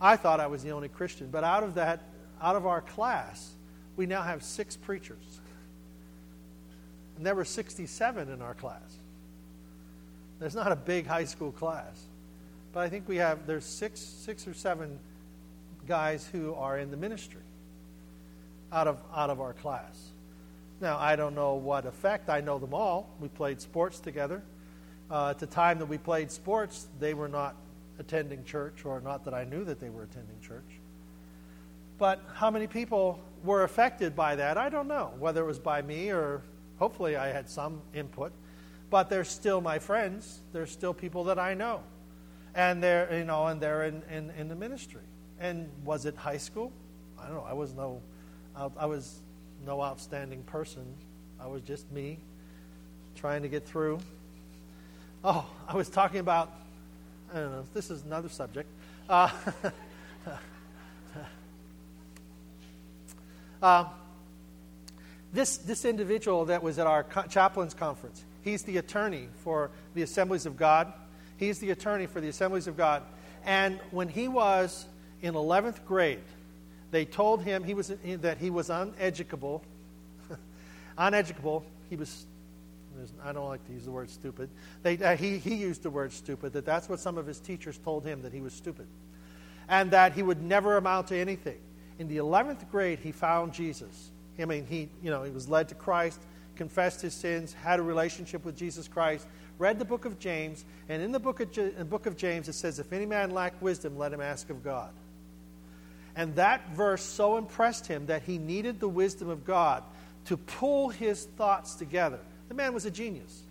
I 0.00 0.16
thought 0.16 0.40
I 0.40 0.48
was 0.48 0.64
the 0.64 0.70
only 0.70 0.88
Christian. 0.88 1.28
But 1.30 1.44
out 1.44 1.62
of 1.62 1.76
that, 1.76 2.02
out 2.42 2.56
of 2.56 2.66
our 2.66 2.80
class, 2.80 3.52
we 3.94 4.06
now 4.06 4.22
have 4.22 4.42
six 4.42 4.76
preachers. 4.76 5.22
And 7.16 7.24
there 7.24 7.36
were 7.36 7.44
67 7.44 8.28
in 8.28 8.42
our 8.42 8.54
class. 8.54 8.96
There's 10.40 10.56
not 10.56 10.72
a 10.72 10.74
big 10.74 11.06
high 11.06 11.26
school 11.26 11.52
class. 11.52 11.96
But 12.72 12.80
I 12.80 12.88
think 12.88 13.08
we 13.08 13.18
have, 13.18 13.46
there's 13.46 13.64
six, 13.64 14.00
six 14.00 14.48
or 14.48 14.54
seven 14.54 14.98
guys 15.86 16.28
who 16.32 16.54
are 16.54 16.76
in 16.76 16.90
the 16.90 16.96
ministry 16.96 17.46
out 18.72 18.88
of, 18.88 18.98
out 19.14 19.30
of 19.30 19.40
our 19.40 19.52
class. 19.52 20.08
Now, 20.80 20.98
I 20.98 21.14
don't 21.14 21.36
know 21.36 21.54
what 21.54 21.86
effect. 21.86 22.28
I 22.28 22.40
know 22.40 22.58
them 22.58 22.74
all. 22.74 23.14
We 23.20 23.28
played 23.28 23.60
sports 23.60 24.00
together. 24.00 24.42
Uh, 25.10 25.30
at 25.30 25.38
the 25.38 25.46
time 25.46 25.78
that 25.78 25.86
we 25.86 25.98
played 25.98 26.30
sports, 26.30 26.88
they 26.98 27.14
were 27.14 27.28
not 27.28 27.54
attending 27.98 28.44
church, 28.44 28.84
or 28.84 29.00
not 29.00 29.24
that 29.24 29.34
I 29.34 29.44
knew 29.44 29.64
that 29.64 29.80
they 29.80 29.88
were 29.88 30.02
attending 30.02 30.38
church. 30.40 30.80
But 31.98 32.22
how 32.34 32.50
many 32.50 32.66
people 32.66 33.20
were 33.44 33.62
affected 33.62 34.14
by 34.14 34.36
that? 34.36 34.58
I 34.58 34.68
don't 34.68 34.88
know. 34.88 35.12
Whether 35.18 35.42
it 35.42 35.46
was 35.46 35.58
by 35.58 35.80
me 35.82 36.10
or 36.10 36.42
hopefully 36.78 37.16
I 37.16 37.28
had 37.28 37.48
some 37.48 37.80
input. 37.94 38.32
But 38.90 39.08
they're 39.08 39.24
still 39.24 39.60
my 39.60 39.78
friends. 39.78 40.40
They're 40.52 40.66
still 40.66 40.94
people 40.94 41.24
that 41.24 41.38
I 41.38 41.54
know. 41.54 41.80
And 42.54 42.82
they're, 42.82 43.18
you 43.18 43.24
know, 43.24 43.46
and 43.46 43.60
they're 43.60 43.84
in, 43.84 44.02
in, 44.10 44.30
in 44.30 44.48
the 44.48 44.54
ministry. 44.54 45.02
And 45.40 45.68
was 45.84 46.06
it 46.06 46.16
high 46.16 46.36
school? 46.36 46.72
I 47.18 47.26
don't 47.26 47.36
know. 47.36 47.46
I 47.48 47.52
was 47.52 47.74
no, 47.74 48.00
I, 48.54 48.68
I 48.78 48.86
was 48.86 49.20
no 49.64 49.82
outstanding 49.82 50.42
person. 50.44 50.84
I 51.40 51.46
was 51.46 51.62
just 51.62 51.90
me 51.90 52.18
trying 53.14 53.42
to 53.42 53.48
get 53.48 53.66
through. 53.66 53.98
Oh, 55.24 55.46
I 55.66 55.74
was 55.74 55.88
talking 55.88 56.20
about, 56.20 56.52
I 57.32 57.38
don't 57.38 57.50
know, 57.50 57.64
this 57.74 57.90
is 57.90 58.02
another 58.02 58.28
subject. 58.28 58.68
Uh, 59.08 59.30
uh, 63.62 63.84
this, 65.32 65.56
this 65.58 65.84
individual 65.84 66.46
that 66.46 66.62
was 66.62 66.78
at 66.78 66.86
our 66.86 67.04
chaplain's 67.28 67.74
conference, 67.74 68.24
he's 68.42 68.62
the 68.62 68.76
attorney 68.76 69.28
for 69.42 69.70
the 69.94 70.02
Assemblies 70.02 70.46
of 70.46 70.56
God. 70.56 70.92
He's 71.36 71.58
the 71.58 71.70
attorney 71.70 72.06
for 72.06 72.20
the 72.20 72.28
Assemblies 72.28 72.66
of 72.66 72.76
God. 72.76 73.02
And 73.44 73.78
when 73.90 74.08
he 74.08 74.28
was 74.28 74.86
in 75.22 75.34
11th 75.34 75.84
grade, 75.86 76.20
they 76.90 77.04
told 77.04 77.42
him 77.42 77.64
he 77.64 77.74
was, 77.74 77.92
that 78.04 78.38
he 78.38 78.50
was 78.50 78.68
uneducable. 78.68 79.62
uneducable. 80.98 81.62
He 81.90 81.96
was, 81.96 82.26
I 83.24 83.32
don't 83.32 83.48
like 83.48 83.64
to 83.66 83.72
use 83.72 83.84
the 83.84 83.90
word 83.90 84.10
stupid. 84.10 84.50
They, 84.82 84.98
uh, 84.98 85.16
he, 85.16 85.38
he 85.38 85.54
used 85.54 85.82
the 85.82 85.90
word 85.90 86.12
stupid, 86.12 86.52
that 86.52 86.64
that's 86.64 86.88
what 86.88 87.00
some 87.00 87.18
of 87.18 87.26
his 87.26 87.40
teachers 87.40 87.78
told 87.78 88.04
him, 88.04 88.22
that 88.22 88.32
he 88.32 88.40
was 88.40 88.52
stupid. 88.52 88.86
And 89.68 89.90
that 89.90 90.12
he 90.12 90.22
would 90.22 90.42
never 90.42 90.76
amount 90.76 91.08
to 91.08 91.16
anything. 91.16 91.58
In 91.98 92.08
the 92.08 92.18
11th 92.18 92.70
grade, 92.70 92.98
he 93.00 93.12
found 93.12 93.52
Jesus. 93.52 94.10
I 94.38 94.44
mean, 94.44 94.66
he, 94.66 94.88
you 95.02 95.10
know, 95.10 95.22
he 95.22 95.30
was 95.30 95.48
led 95.48 95.68
to 95.70 95.74
Christ, 95.74 96.20
confessed 96.56 97.00
his 97.00 97.14
sins, 97.14 97.52
had 97.52 97.80
a 97.80 97.82
relationship 97.82 98.44
with 98.44 98.56
Jesus 98.56 98.86
Christ, 98.86 99.26
read 99.58 99.78
the 99.78 99.84
book 99.84 100.04
of 100.04 100.18
James, 100.18 100.64
and 100.88 101.02
in 101.02 101.12
the 101.12 101.20
book 101.20 101.40
of, 101.40 101.56
in 101.56 101.78
the 101.78 101.84
book 101.84 102.06
of 102.06 102.16
James 102.16 102.48
it 102.48 102.54
says, 102.54 102.78
If 102.78 102.92
any 102.92 103.06
man 103.06 103.30
lack 103.30 103.60
wisdom, 103.62 103.96
let 103.96 104.12
him 104.12 104.20
ask 104.20 104.50
of 104.50 104.62
God. 104.62 104.90
And 106.14 106.34
that 106.36 106.70
verse 106.70 107.02
so 107.02 107.36
impressed 107.36 107.86
him 107.86 108.06
that 108.06 108.22
he 108.22 108.38
needed 108.38 108.80
the 108.80 108.88
wisdom 108.88 109.28
of 109.28 109.44
God 109.44 109.82
to 110.26 110.36
pull 110.36 110.88
his 110.88 111.24
thoughts 111.36 111.74
together. 111.74 112.20
The 112.48 112.54
man 112.54 112.74
was 112.74 112.84
a 112.86 112.90
genius. 112.90 113.42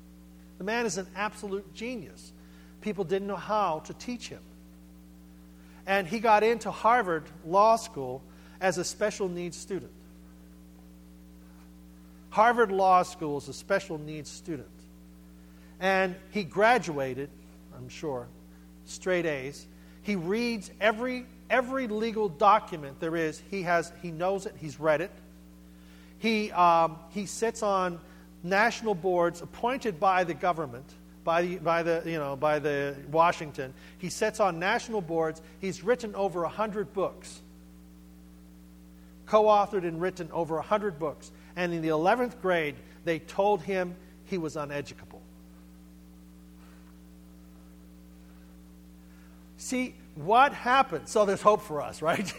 The 0.58 0.64
man 0.64 0.86
is 0.86 0.98
an 0.98 1.08
absolute 1.16 1.74
genius. 1.74 2.32
People 2.82 3.04
didn't 3.04 3.28
know 3.28 3.36
how 3.36 3.80
to 3.86 3.94
teach 3.94 4.30
him. 4.30 4.42
And 5.88 6.08
he 6.08 6.20
got 6.20 6.44
into 6.44 6.72
Harvard 6.72 7.24
Law 7.46 7.76
School 7.76 8.24
as 8.62 8.78
a 8.78 8.84
special 8.84 9.30
needs 9.30 9.58
student. 9.58 9.92
Harvard 12.30 12.72
Law 12.72 13.04
School 13.04 13.38
is 13.38 13.48
a 13.48 13.54
special 13.54 13.98
needs 13.98 14.30
student. 14.30 14.68
And 15.80 16.16
he 16.32 16.44
graduated, 16.44 17.30
I'm 17.78 17.90
sure, 17.90 18.28
straight 18.86 19.26
A's. 19.26 19.66
He 20.02 20.16
reads 20.16 20.72
every, 20.80 21.26
every 21.50 21.88
legal 21.88 22.30
document 22.30 23.00
there 23.00 23.16
is. 23.16 23.42
He, 23.52 23.64
has, 23.64 23.92
he 24.02 24.12
knows 24.12 24.46
it, 24.46 24.56
he's 24.60 24.80
read 24.80 25.02
it. 25.02 25.12
He, 26.20 26.52
um, 26.52 26.98
he 27.12 27.26
sits 27.26 27.62
on 27.62 28.00
national 28.46 28.96
boards 28.96 29.42
appointed 29.42 30.00
by 30.00 30.24
the 30.24 30.34
government, 30.34 30.86
by 31.24 31.42
the, 31.42 31.56
by 31.58 31.84
the, 31.84 32.04
you 32.06 32.18
know, 32.18 32.36
by 32.36 32.60
the 32.60 32.96
Washington. 33.12 33.74
He 33.98 34.10
sits 34.10 34.40
on 34.40 34.60
national 34.60 35.02
boards. 35.02 35.42
He's 35.60 35.84
written 35.84 36.16
over 36.16 36.42
100 36.42 36.94
books, 36.94 37.42
co 39.26 39.46
authored 39.46 39.86
and 39.86 40.00
written 40.00 40.30
over 40.32 40.56
100 40.56 41.00
books. 41.00 41.32
And 41.56 41.74
in 41.74 41.82
the 41.82 41.90
11th 41.90 42.40
grade, 42.42 42.76
they 43.04 43.20
told 43.20 43.62
him 43.62 43.96
he 44.26 44.38
was 44.38 44.56
uneducable. 44.56 45.20
See, 49.58 49.96
what 50.16 50.54
happens? 50.54 51.12
So 51.12 51.26
there's 51.26 51.42
hope 51.42 51.62
for 51.62 51.82
us, 51.82 52.02
right? 52.02 52.32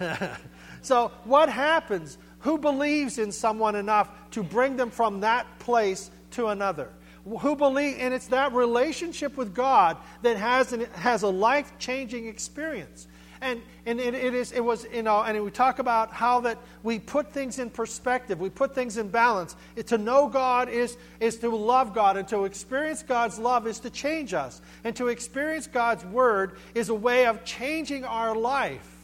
so, 0.82 1.12
what 1.24 1.48
happens? 1.48 2.18
Who 2.40 2.58
believes 2.58 3.18
in 3.18 3.32
someone 3.32 3.76
enough 3.76 4.08
to 4.32 4.42
bring 4.42 4.76
them 4.76 4.90
from 4.90 5.20
that 5.20 5.58
place 5.58 6.10
to 6.32 6.48
another? 6.48 6.90
Who 7.24 7.54
believe, 7.54 7.96
and 7.98 8.14
it's 8.14 8.28
that 8.28 8.52
relationship 8.52 9.36
with 9.36 9.54
God 9.54 9.98
that 10.22 10.36
has, 10.36 10.72
an, 10.72 10.86
has 10.94 11.22
a 11.22 11.28
life 11.28 11.72
changing 11.78 12.26
experience. 12.26 13.06
And, 13.42 13.62
and 13.86 13.98
it, 14.00 14.14
it, 14.14 14.34
is, 14.34 14.52
it 14.52 14.60
was, 14.60 14.86
you 14.92 15.02
know, 15.02 15.22
and 15.22 15.42
we 15.42 15.50
talk 15.50 15.78
about 15.78 16.12
how 16.12 16.40
that 16.40 16.58
we 16.82 16.98
put 16.98 17.32
things 17.32 17.58
in 17.58 17.70
perspective, 17.70 18.38
we 18.38 18.50
put 18.50 18.74
things 18.74 18.98
in 18.98 19.08
balance. 19.08 19.56
It, 19.76 19.86
to 19.88 19.98
know 19.98 20.28
God 20.28 20.68
is, 20.68 20.96
is 21.20 21.36
to 21.38 21.48
love 21.54 21.94
God, 21.94 22.16
and 22.16 22.28
to 22.28 22.44
experience 22.44 23.02
God's 23.02 23.38
love 23.38 23.66
is 23.66 23.80
to 23.80 23.90
change 23.90 24.34
us. 24.34 24.60
And 24.84 24.94
to 24.96 25.08
experience 25.08 25.66
God's 25.66 26.04
word 26.06 26.56
is 26.74 26.90
a 26.90 26.94
way 26.94 27.26
of 27.26 27.44
changing 27.44 28.04
our 28.04 28.34
life. 28.34 28.99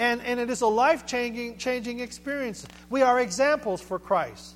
And, 0.00 0.22
and 0.22 0.40
it 0.40 0.48
is 0.48 0.62
a 0.62 0.66
life 0.66 1.04
changing, 1.04 1.58
changing 1.58 2.00
experience. 2.00 2.66
We 2.88 3.02
are 3.02 3.20
examples 3.20 3.82
for 3.82 3.98
Christ. 3.98 4.54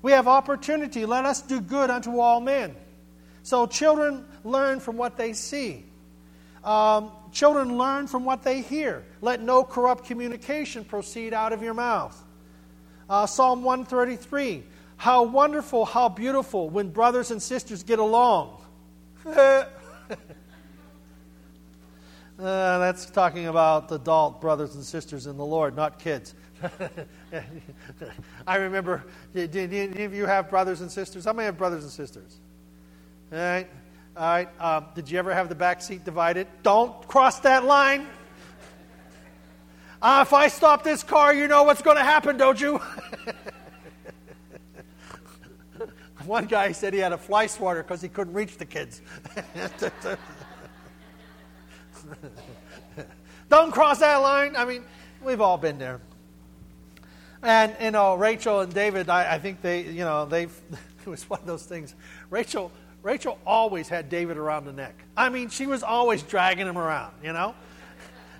We 0.00 0.12
have 0.12 0.26
opportunity. 0.26 1.04
Let 1.04 1.26
us 1.26 1.42
do 1.42 1.60
good 1.60 1.90
unto 1.90 2.18
all 2.18 2.40
men. 2.40 2.74
So 3.42 3.66
children 3.66 4.24
learn 4.42 4.80
from 4.80 4.96
what 4.96 5.18
they 5.18 5.34
see. 5.34 5.84
Um, 6.64 7.10
children 7.30 7.76
learn 7.76 8.06
from 8.06 8.24
what 8.24 8.42
they 8.42 8.62
hear. 8.62 9.04
Let 9.20 9.42
no 9.42 9.64
corrupt 9.64 10.06
communication 10.06 10.86
proceed 10.86 11.34
out 11.34 11.52
of 11.52 11.62
your 11.62 11.74
mouth. 11.74 12.18
Uh, 13.06 13.26
Psalm 13.26 13.62
133 13.62 14.62
How 14.96 15.24
wonderful, 15.24 15.84
how 15.84 16.08
beautiful 16.08 16.70
when 16.70 16.88
brothers 16.88 17.30
and 17.30 17.42
sisters 17.42 17.82
get 17.82 17.98
along. 17.98 18.56
uh, 22.40 22.78
that's 22.78 23.06
talking 23.06 23.46
about 23.48 23.92
adult 23.92 24.40
brothers 24.40 24.74
and 24.74 24.84
sisters 24.84 25.26
in 25.26 25.36
the 25.36 25.44
Lord, 25.44 25.76
not 25.76 25.98
kids. 25.98 26.34
I 28.46 28.56
remember, 28.56 29.04
Do 29.34 29.48
any 29.52 30.04
of 30.04 30.14
you 30.14 30.26
have 30.26 30.48
brothers 30.48 30.80
and 30.80 30.90
sisters? 30.90 31.24
How 31.24 31.32
many 31.32 31.46
have 31.46 31.58
brothers 31.58 31.82
and 31.82 31.92
sisters? 31.92 32.38
All 33.32 33.38
right. 33.38 33.68
All 34.16 34.28
right. 34.28 34.48
Um, 34.60 34.86
did 34.94 35.10
you 35.10 35.18
ever 35.18 35.34
have 35.34 35.48
the 35.48 35.54
back 35.54 35.82
seat 35.82 36.04
divided? 36.04 36.46
Don't 36.62 37.06
cross 37.06 37.40
that 37.40 37.64
line. 37.64 38.06
Uh, 40.02 40.24
if 40.26 40.32
I 40.32 40.48
stop 40.48 40.82
this 40.82 41.02
car, 41.02 41.34
you 41.34 41.46
know 41.46 41.64
what's 41.64 41.82
going 41.82 41.98
to 41.98 42.02
happen, 42.02 42.38
don't 42.38 42.58
you? 42.58 42.80
One 46.24 46.46
guy 46.46 46.72
said 46.72 46.94
he 46.94 47.00
had 47.00 47.12
a 47.12 47.18
fly 47.18 47.46
swatter 47.46 47.82
because 47.82 48.00
he 48.00 48.08
couldn't 48.08 48.32
reach 48.32 48.56
the 48.56 48.64
kids. 48.64 49.02
Don't 53.48 53.72
cross 53.72 53.98
that 53.98 54.16
line. 54.16 54.56
I 54.56 54.64
mean, 54.64 54.84
we've 55.24 55.40
all 55.40 55.58
been 55.58 55.78
there. 55.78 56.00
And, 57.42 57.74
you 57.80 57.90
know, 57.90 58.16
Rachel 58.16 58.60
and 58.60 58.72
David, 58.72 59.08
I, 59.08 59.34
I 59.34 59.38
think 59.38 59.62
they, 59.62 59.82
you 59.82 60.04
know, 60.04 60.26
they, 60.26 60.42
it 60.44 61.06
was 61.06 61.28
one 61.28 61.40
of 61.40 61.46
those 61.46 61.64
things. 61.64 61.94
Rachel 62.28 62.70
Rachel 63.02 63.38
always 63.46 63.88
had 63.88 64.08
David 64.08 64.36
around 64.36 64.66
the 64.66 64.72
neck. 64.72 64.94
I 65.16 65.30
mean, 65.30 65.48
she 65.48 65.66
was 65.66 65.82
always 65.82 66.22
dragging 66.22 66.66
him 66.66 66.76
around, 66.76 67.12
you 67.22 67.32
know? 67.32 67.54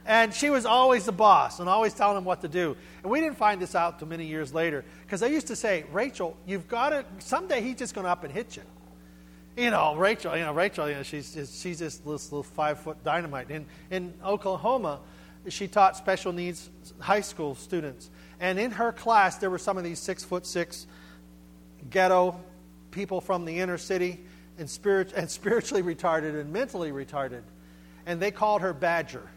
And 0.05 0.35
she 0.35 0.51
was 0.51 0.67
always 0.67 1.05
the 1.05 1.13
boss 1.13 1.61
and 1.61 1.69
always 1.69 1.95
telling 1.95 2.19
him 2.19 2.25
what 2.25 2.41
to 2.43 2.49
do. 2.49 2.77
And 3.03 3.11
we 3.11 3.21
didn't 3.21 3.39
find 3.39 3.61
this 3.61 3.75
out 3.75 3.99
till 3.99 4.09
many 4.09 4.27
years 4.27 4.53
later 4.53 4.85
because 5.03 5.21
they 5.21 5.33
used 5.33 5.47
to 5.49 5.57
say, 5.57 5.85
Rachel, 5.93 6.37
you've 6.47 6.69
got 6.69 6.91
to, 6.91 7.05
someday 7.19 7.61
he's 7.63 7.77
just 7.77 7.95
going 7.95 8.05
to 8.05 8.11
up 8.11 8.25
and 8.25 8.33
hit 8.33 8.57
you. 8.57 8.63
You 9.61 9.71
know, 9.71 9.95
Rachel, 9.95 10.35
you 10.35 10.43
know, 10.43 10.55
Rachel, 10.55 10.89
you 10.89 10.95
know, 10.95 11.03
she's 11.03 11.35
just, 11.35 11.63
she's 11.63 11.81
just 11.81 12.03
this 12.03 12.33
little 12.33 12.43
five 12.43 12.81
foot 12.81 13.05
dynamite. 13.05 13.51
In, 13.51 13.67
in 13.91 14.15
Oklahoma, 14.25 15.01
she 15.51 15.69
taught 15.69 15.99
special 15.99 16.33
needs 16.33 16.71
high 16.99 17.21
school 17.21 17.55
students. 17.55 18.09
And 18.41 18.59
in 18.59 18.71
her 18.71 18.91
class, 18.91 19.37
there 19.37 19.51
were 19.51 19.59
some 19.59 19.77
of 19.77 19.85
these 19.85 19.99
six 19.99 20.25
foot 20.25 20.47
six 20.47 20.87
ghetto 21.91 22.41
people 22.91 23.21
from 23.21 23.45
the 23.45 23.59
inner 23.59 23.77
city 23.77 24.21
and, 24.57 24.69
spirit, 24.69 25.13
and 25.13 25.31
spiritually 25.31 25.83
retarded 25.83 26.41
and 26.41 26.51
mentally 26.51 26.91
retarded. 26.91 27.43
And 28.07 28.19
they 28.19 28.31
called 28.31 28.63
her 28.63 28.73
Badger 28.73 29.29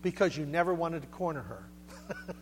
because 0.00 0.34
you 0.34 0.46
never 0.46 0.72
wanted 0.72 1.02
to 1.02 1.08
corner 1.08 1.42
her. 1.42 1.62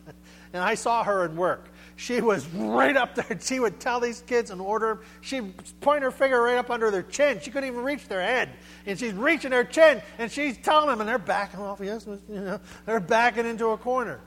and 0.53 0.63
I 0.63 0.75
saw 0.75 1.03
her 1.03 1.25
in 1.25 1.35
work. 1.35 1.67
She 1.97 2.21
was 2.21 2.45
right 2.49 2.95
up 2.95 3.15
there. 3.15 3.25
She 3.41 3.59
would 3.59 3.79
tell 3.79 3.99
these 3.99 4.21
kids 4.21 4.51
and 4.51 4.61
order 4.61 4.95
them. 4.95 4.99
She'd 5.21 5.81
point 5.81 6.03
her 6.03 6.11
finger 6.11 6.41
right 6.41 6.57
up 6.57 6.69
under 6.69 6.91
their 6.91 7.01
chin. 7.01 7.39
She 7.41 7.49
couldn't 7.49 7.67
even 7.67 7.83
reach 7.83 8.07
their 8.07 8.21
head. 8.21 8.49
And 8.85 8.97
she's 8.99 9.13
reaching 9.13 9.49
their 9.49 9.63
chin, 9.63 10.01
and 10.19 10.31
she's 10.31 10.57
telling 10.57 10.89
them, 10.89 11.01
and 11.01 11.09
they're 11.09 11.17
backing 11.17 11.59
off. 11.59 11.81
Yes, 11.83 12.05
you 12.05 12.21
know, 12.29 12.59
they're 12.85 12.99
backing 12.99 13.47
into 13.47 13.69
a 13.69 13.77
corner. 13.77 14.21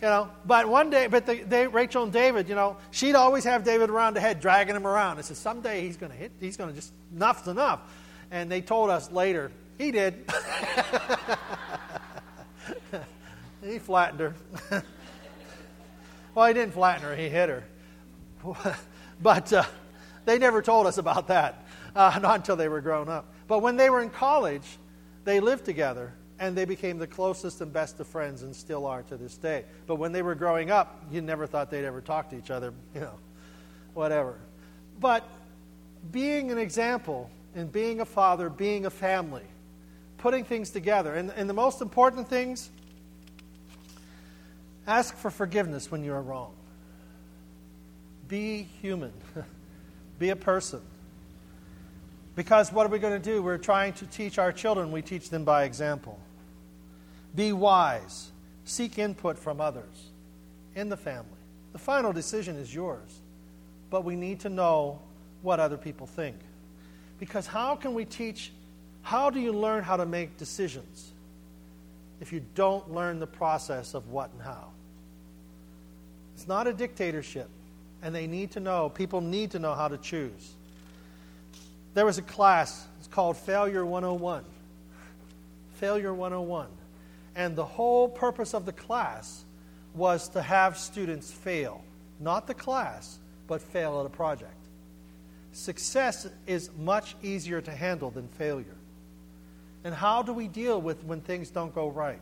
You 0.00 0.08
know, 0.08 0.30
but 0.44 0.68
one 0.68 0.90
day, 0.90 1.06
but 1.06 1.24
the, 1.26 1.44
they, 1.44 1.68
Rachel 1.68 2.02
and 2.02 2.12
David, 2.12 2.48
you 2.48 2.56
know, 2.56 2.76
she'd 2.90 3.14
always 3.14 3.44
have 3.44 3.62
David 3.62 3.88
around 3.88 4.14
the 4.14 4.20
head, 4.20 4.40
dragging 4.40 4.74
him 4.74 4.84
around. 4.84 5.18
I 5.18 5.20
said, 5.20 5.36
someday 5.36 5.82
he's 5.82 5.96
going 5.96 6.10
to 6.10 6.18
hit, 6.18 6.32
he's 6.40 6.56
going 6.56 6.70
to 6.70 6.74
just, 6.74 6.92
enough's 7.14 7.46
enough. 7.46 7.80
And 8.32 8.50
they 8.50 8.62
told 8.62 8.90
us 8.90 9.12
later, 9.12 9.52
he 9.78 9.92
did. 9.92 10.28
he 13.64 13.78
flattened 13.78 14.20
her. 14.20 14.34
well, 16.34 16.46
he 16.46 16.54
didn't 16.54 16.74
flatten 16.74 17.02
her, 17.02 17.14
he 17.14 17.28
hit 17.28 17.48
her. 17.48 17.64
but 19.22 19.52
uh, 19.52 19.64
they 20.24 20.38
never 20.38 20.62
told 20.62 20.86
us 20.86 20.98
about 20.98 21.28
that, 21.28 21.64
uh, 21.96 22.18
not 22.22 22.36
until 22.36 22.56
they 22.56 22.68
were 22.68 22.80
grown 22.80 23.08
up. 23.08 23.32
But 23.48 23.60
when 23.60 23.76
they 23.76 23.90
were 23.90 24.02
in 24.02 24.10
college, 24.10 24.78
they 25.24 25.40
lived 25.40 25.64
together 25.64 26.12
and 26.38 26.56
they 26.56 26.64
became 26.64 26.98
the 26.98 27.06
closest 27.06 27.60
and 27.60 27.72
best 27.72 28.00
of 28.00 28.06
friends 28.06 28.42
and 28.42 28.54
still 28.54 28.86
are 28.86 29.02
to 29.04 29.16
this 29.16 29.36
day. 29.36 29.64
But 29.86 29.96
when 29.96 30.10
they 30.10 30.22
were 30.22 30.34
growing 30.34 30.70
up, 30.70 31.04
you 31.10 31.20
never 31.20 31.46
thought 31.46 31.70
they'd 31.70 31.84
ever 31.84 32.00
talk 32.00 32.30
to 32.30 32.36
each 32.36 32.50
other, 32.50 32.72
you 32.94 33.00
know, 33.00 33.18
whatever. 33.94 34.36
But 34.98 35.28
being 36.10 36.50
an 36.50 36.58
example 36.58 37.30
and 37.54 37.70
being 37.70 38.00
a 38.00 38.04
father, 38.04 38.48
being 38.48 38.86
a 38.86 38.90
family, 38.90 39.44
putting 40.18 40.44
things 40.44 40.70
together, 40.70 41.14
and, 41.14 41.30
and 41.36 41.48
the 41.48 41.54
most 41.54 41.80
important 41.80 42.28
things 42.28 42.70
ask 44.86 45.16
for 45.16 45.30
forgiveness 45.30 45.90
when 45.90 46.04
you 46.04 46.12
are 46.12 46.22
wrong. 46.22 46.52
Be 48.28 48.68
human, 48.80 49.12
be 50.18 50.30
a 50.30 50.36
person. 50.36 50.80
Because 52.34 52.72
what 52.72 52.86
are 52.86 52.88
we 52.88 52.98
going 52.98 53.20
to 53.20 53.30
do? 53.32 53.42
We're 53.42 53.58
trying 53.58 53.92
to 53.94 54.06
teach 54.06 54.38
our 54.38 54.52
children, 54.52 54.90
we 54.90 55.02
teach 55.02 55.28
them 55.30 55.44
by 55.44 55.64
example. 55.64 56.18
Be 57.34 57.52
wise, 57.52 58.30
seek 58.64 58.98
input 58.98 59.38
from 59.38 59.60
others 59.60 60.10
in 60.74 60.88
the 60.88 60.96
family. 60.96 61.28
The 61.72 61.78
final 61.78 62.12
decision 62.12 62.56
is 62.56 62.74
yours, 62.74 63.20
but 63.90 64.04
we 64.04 64.16
need 64.16 64.40
to 64.40 64.48
know 64.48 65.00
what 65.42 65.60
other 65.60 65.76
people 65.76 66.06
think. 66.06 66.36
Because 67.18 67.46
how 67.46 67.76
can 67.76 67.94
we 67.94 68.04
teach? 68.04 68.52
How 69.02 69.30
do 69.30 69.40
you 69.40 69.52
learn 69.52 69.82
how 69.82 69.96
to 69.96 70.06
make 70.06 70.36
decisions 70.36 71.12
if 72.20 72.32
you 72.32 72.42
don't 72.54 72.92
learn 72.92 73.18
the 73.18 73.26
process 73.26 73.94
of 73.94 74.08
what 74.08 74.30
and 74.32 74.42
how? 74.42 74.71
It's 76.42 76.48
not 76.48 76.66
a 76.66 76.72
dictatorship, 76.72 77.48
and 78.02 78.12
they 78.12 78.26
need 78.26 78.50
to 78.50 78.58
know, 78.58 78.88
people 78.88 79.20
need 79.20 79.52
to 79.52 79.60
know 79.60 79.74
how 79.74 79.86
to 79.86 79.96
choose. 79.96 80.54
There 81.94 82.04
was 82.04 82.18
a 82.18 82.22
class, 82.22 82.84
it's 82.98 83.06
called 83.06 83.36
Failure 83.36 83.86
101. 83.86 84.42
Failure 85.74 86.12
101. 86.12 86.66
And 87.36 87.54
the 87.54 87.64
whole 87.64 88.08
purpose 88.08 88.54
of 88.54 88.66
the 88.66 88.72
class 88.72 89.44
was 89.94 90.30
to 90.30 90.42
have 90.42 90.76
students 90.76 91.30
fail. 91.30 91.84
Not 92.18 92.48
the 92.48 92.54
class, 92.54 93.20
but 93.46 93.62
fail 93.62 94.00
at 94.00 94.06
a 94.06 94.10
project. 94.10 94.66
Success 95.52 96.26
is 96.48 96.70
much 96.76 97.14
easier 97.22 97.60
to 97.60 97.70
handle 97.70 98.10
than 98.10 98.26
failure. 98.26 98.74
And 99.84 99.94
how 99.94 100.24
do 100.24 100.32
we 100.32 100.48
deal 100.48 100.80
with 100.80 101.04
when 101.04 101.20
things 101.20 101.50
don't 101.50 101.72
go 101.72 101.88
right? 101.88 102.18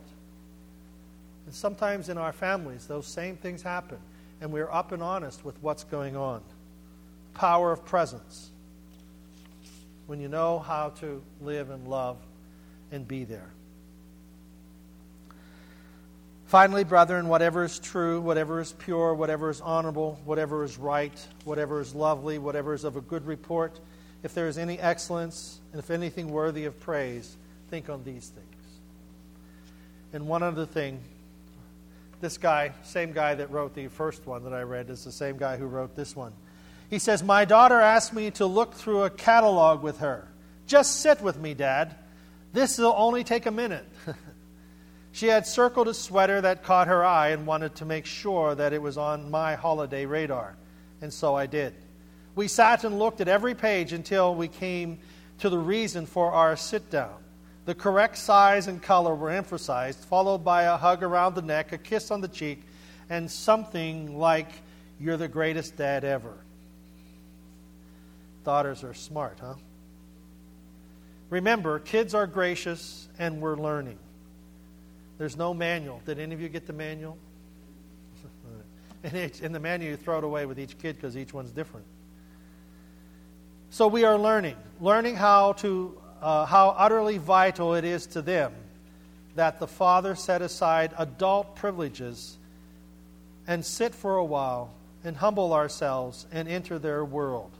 And 1.47 1.55
sometimes 1.55 2.07
in 2.07 2.19
our 2.19 2.31
families, 2.31 2.85
those 2.85 3.07
same 3.07 3.35
things 3.35 3.63
happen, 3.63 3.97
and 4.41 4.51
we're 4.51 4.69
up 4.71 4.91
and 4.91 5.01
honest 5.03 5.45
with 5.45 5.55
what's 5.61 5.83
going 5.85 6.17
on. 6.17 6.41
Power 7.35 7.71
of 7.71 7.85
presence 7.85 8.49
when 10.07 10.19
you 10.19 10.27
know 10.27 10.59
how 10.59 10.89
to 10.89 11.21
live 11.39 11.69
and 11.69 11.87
love 11.87 12.17
and 12.91 13.07
be 13.07 13.23
there. 13.23 13.49
Finally, 16.47 16.83
brethren, 16.83 17.29
whatever 17.29 17.63
is 17.63 17.79
true, 17.79 18.19
whatever 18.19 18.59
is 18.59 18.73
pure, 18.73 19.13
whatever 19.13 19.49
is 19.49 19.61
honorable, 19.61 20.19
whatever 20.25 20.65
is 20.65 20.77
right, 20.77 21.17
whatever 21.45 21.79
is 21.79 21.95
lovely, 21.95 22.37
whatever 22.37 22.73
is 22.73 22.83
of 22.83 22.97
a 22.97 23.01
good 23.01 23.25
report, 23.25 23.79
if 24.21 24.33
there 24.33 24.49
is 24.49 24.57
any 24.57 24.77
excellence, 24.77 25.61
and 25.71 25.79
if 25.79 25.89
anything 25.89 26.27
worthy 26.29 26.65
of 26.65 26.77
praise, 26.81 27.37
think 27.69 27.89
on 27.89 28.03
these 28.03 28.27
things. 28.27 28.47
And 30.11 30.27
one 30.27 30.43
other 30.43 30.65
thing 30.65 30.99
this 32.21 32.37
guy, 32.37 32.71
same 32.83 33.11
guy 33.11 33.35
that 33.35 33.51
wrote 33.51 33.73
the 33.73 33.87
first 33.87 34.25
one 34.25 34.43
that 34.43 34.53
I 34.53 34.61
read, 34.61 34.89
is 34.89 35.03
the 35.03 35.11
same 35.11 35.37
guy 35.37 35.57
who 35.57 35.65
wrote 35.65 35.95
this 35.95 36.15
one. 36.15 36.33
He 36.89 36.99
says, 36.99 37.23
My 37.23 37.45
daughter 37.45 37.79
asked 37.79 38.13
me 38.13 38.31
to 38.31 38.45
look 38.45 38.73
through 38.73 39.03
a 39.03 39.09
catalog 39.09 39.81
with 39.81 39.99
her. 39.99 40.27
Just 40.67 41.01
sit 41.01 41.21
with 41.21 41.39
me, 41.39 41.53
Dad. 41.53 41.95
This 42.53 42.77
will 42.77 42.93
only 42.95 43.23
take 43.23 43.45
a 43.45 43.51
minute. 43.51 43.85
she 45.11 45.27
had 45.27 45.47
circled 45.47 45.87
a 45.87 45.93
sweater 45.93 46.41
that 46.41 46.63
caught 46.63 46.87
her 46.87 47.03
eye 47.03 47.29
and 47.29 47.47
wanted 47.47 47.75
to 47.75 47.85
make 47.85 48.05
sure 48.05 48.55
that 48.55 48.73
it 48.73 48.81
was 48.81 48.97
on 48.97 49.31
my 49.31 49.55
holiday 49.55 50.05
radar. 50.05 50.55
And 51.01 51.11
so 51.13 51.35
I 51.35 51.45
did. 51.47 51.73
We 52.35 52.47
sat 52.47 52.83
and 52.83 52.99
looked 52.99 53.21
at 53.21 53.27
every 53.27 53.55
page 53.55 53.93
until 53.93 54.35
we 54.35 54.47
came 54.47 54.99
to 55.39 55.49
the 55.49 55.57
reason 55.57 56.05
for 56.05 56.31
our 56.31 56.55
sit 56.55 56.89
down. 56.89 57.20
The 57.65 57.75
correct 57.75 58.17
size 58.17 58.67
and 58.67 58.81
color 58.81 59.13
were 59.13 59.29
emphasized, 59.29 59.99
followed 59.99 60.43
by 60.43 60.63
a 60.63 60.77
hug 60.77 61.03
around 61.03 61.35
the 61.35 61.41
neck, 61.41 61.71
a 61.71 61.77
kiss 61.77 62.09
on 62.09 62.21
the 62.21 62.27
cheek, 62.27 62.63
and 63.09 63.29
something 63.29 64.17
like, 64.17 64.49
You're 64.99 65.17
the 65.17 65.27
greatest 65.27 65.77
dad 65.77 66.03
ever. 66.03 66.33
Daughters 68.43 68.83
are 68.83 68.95
smart, 68.95 69.37
huh? 69.39 69.55
Remember, 71.29 71.79
kids 71.79 72.13
are 72.13 72.27
gracious 72.27 73.07
and 73.19 73.41
we're 73.41 73.55
learning. 73.55 73.97
There's 75.17 75.37
no 75.37 75.53
manual. 75.53 76.01
Did 76.05 76.19
any 76.19 76.33
of 76.33 76.41
you 76.41 76.49
get 76.49 76.65
the 76.65 76.73
manual? 76.73 77.17
in 79.03 79.51
the 79.51 79.59
manual, 79.59 79.91
you 79.91 79.97
throw 79.97 80.17
it 80.17 80.23
away 80.23 80.45
with 80.45 80.59
each 80.59 80.77
kid 80.79 80.95
because 80.95 81.15
each 81.15 81.33
one's 81.33 81.51
different. 81.51 81.85
So 83.69 83.87
we 83.87 84.03
are 84.03 84.17
learning, 84.17 84.57
learning 84.79 85.15
how 85.15 85.53
to 85.53 86.00
uh, 86.21 86.45
how 86.45 86.69
utterly 86.77 87.17
vital 87.17 87.75
it 87.75 87.83
is 87.83 88.05
to 88.07 88.21
them 88.21 88.53
that 89.35 89.59
the 89.59 89.67
Father 89.67 90.15
set 90.15 90.41
aside 90.41 90.93
adult 90.97 91.55
privileges 91.55 92.37
and 93.47 93.65
sit 93.65 93.95
for 93.95 94.17
a 94.17 94.23
while 94.23 94.71
and 95.03 95.15
humble 95.17 95.53
ourselves 95.53 96.27
and 96.31 96.47
enter 96.47 96.77
their 96.77 97.03
world. 97.03 97.51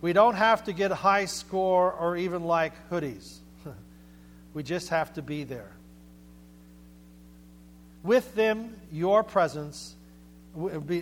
We 0.00 0.12
don't 0.12 0.34
have 0.34 0.64
to 0.64 0.72
get 0.72 0.90
a 0.90 0.96
high 0.96 1.26
score 1.26 1.92
or 1.92 2.16
even 2.16 2.44
like 2.44 2.72
hoodies. 2.90 3.36
we 4.54 4.62
just 4.62 4.88
have 4.88 5.14
to 5.14 5.22
be 5.22 5.44
there. 5.44 5.70
With 8.02 8.34
them, 8.34 8.74
your 8.90 9.22
presence, 9.22 9.94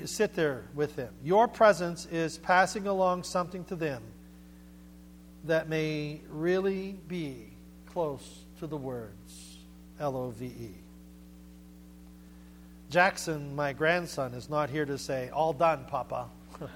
sit 0.04 0.34
there 0.34 0.64
with 0.74 0.96
them. 0.96 1.14
Your 1.24 1.48
presence 1.48 2.06
is 2.06 2.36
passing 2.36 2.86
along 2.86 3.22
something 3.22 3.64
to 3.66 3.76
them 3.76 4.02
that 5.44 5.68
may 5.68 6.20
really 6.28 6.98
be 7.08 7.50
close 7.86 8.44
to 8.58 8.66
the 8.66 8.76
words 8.76 9.58
L 9.98 10.16
O 10.16 10.30
V 10.30 10.46
E. 10.46 10.74
Jackson, 12.90 13.54
my 13.54 13.72
grandson, 13.72 14.34
is 14.34 14.50
not 14.50 14.68
here 14.68 14.84
to 14.84 14.98
say, 14.98 15.30
All 15.30 15.52
done, 15.52 15.84
Papa. 15.86 16.26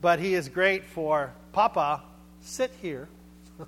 but 0.00 0.18
he 0.18 0.34
is 0.34 0.48
great 0.48 0.84
for 0.84 1.32
Papa, 1.52 2.02
sit 2.42 2.70
here. 2.82 3.08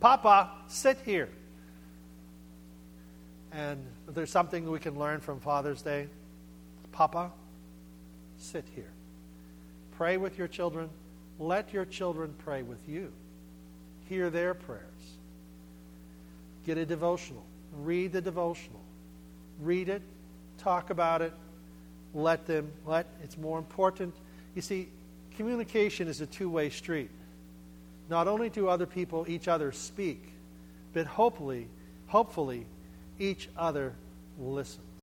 Papa, 0.00 0.50
sit 0.68 0.98
here. 1.04 1.28
And 3.52 3.84
there's 4.08 4.30
something 4.30 4.70
we 4.70 4.78
can 4.78 4.98
learn 4.98 5.20
from 5.20 5.40
Father's 5.40 5.82
Day, 5.82 6.08
Papa, 6.92 7.30
sit 8.38 8.64
here. 8.74 8.90
Pray 9.96 10.16
with 10.16 10.38
your 10.38 10.48
children. 10.48 10.88
Let 11.40 11.72
your 11.72 11.86
children 11.86 12.34
pray 12.44 12.62
with 12.62 12.86
you. 12.86 13.10
Hear 14.08 14.28
their 14.28 14.52
prayers. 14.52 14.84
Get 16.66 16.76
a 16.76 16.84
devotional. 16.84 17.42
Read 17.78 18.12
the 18.12 18.20
devotional. 18.20 18.82
Read 19.62 19.88
it. 19.88 20.02
Talk 20.58 20.90
about 20.90 21.22
it. 21.22 21.32
Let 22.12 22.46
them, 22.46 22.70
let, 22.84 23.06
it's 23.24 23.38
more 23.38 23.58
important. 23.58 24.14
You 24.54 24.60
see, 24.60 24.88
communication 25.36 26.08
is 26.08 26.20
a 26.20 26.26
two 26.26 26.50
way 26.50 26.68
street. 26.68 27.10
Not 28.10 28.28
only 28.28 28.50
do 28.50 28.68
other 28.68 28.86
people, 28.86 29.24
each 29.28 29.48
other 29.48 29.72
speak, 29.72 30.20
but 30.92 31.06
hopefully, 31.06 31.68
hopefully, 32.08 32.66
each 33.18 33.48
other 33.56 33.94
listen. 34.38 34.82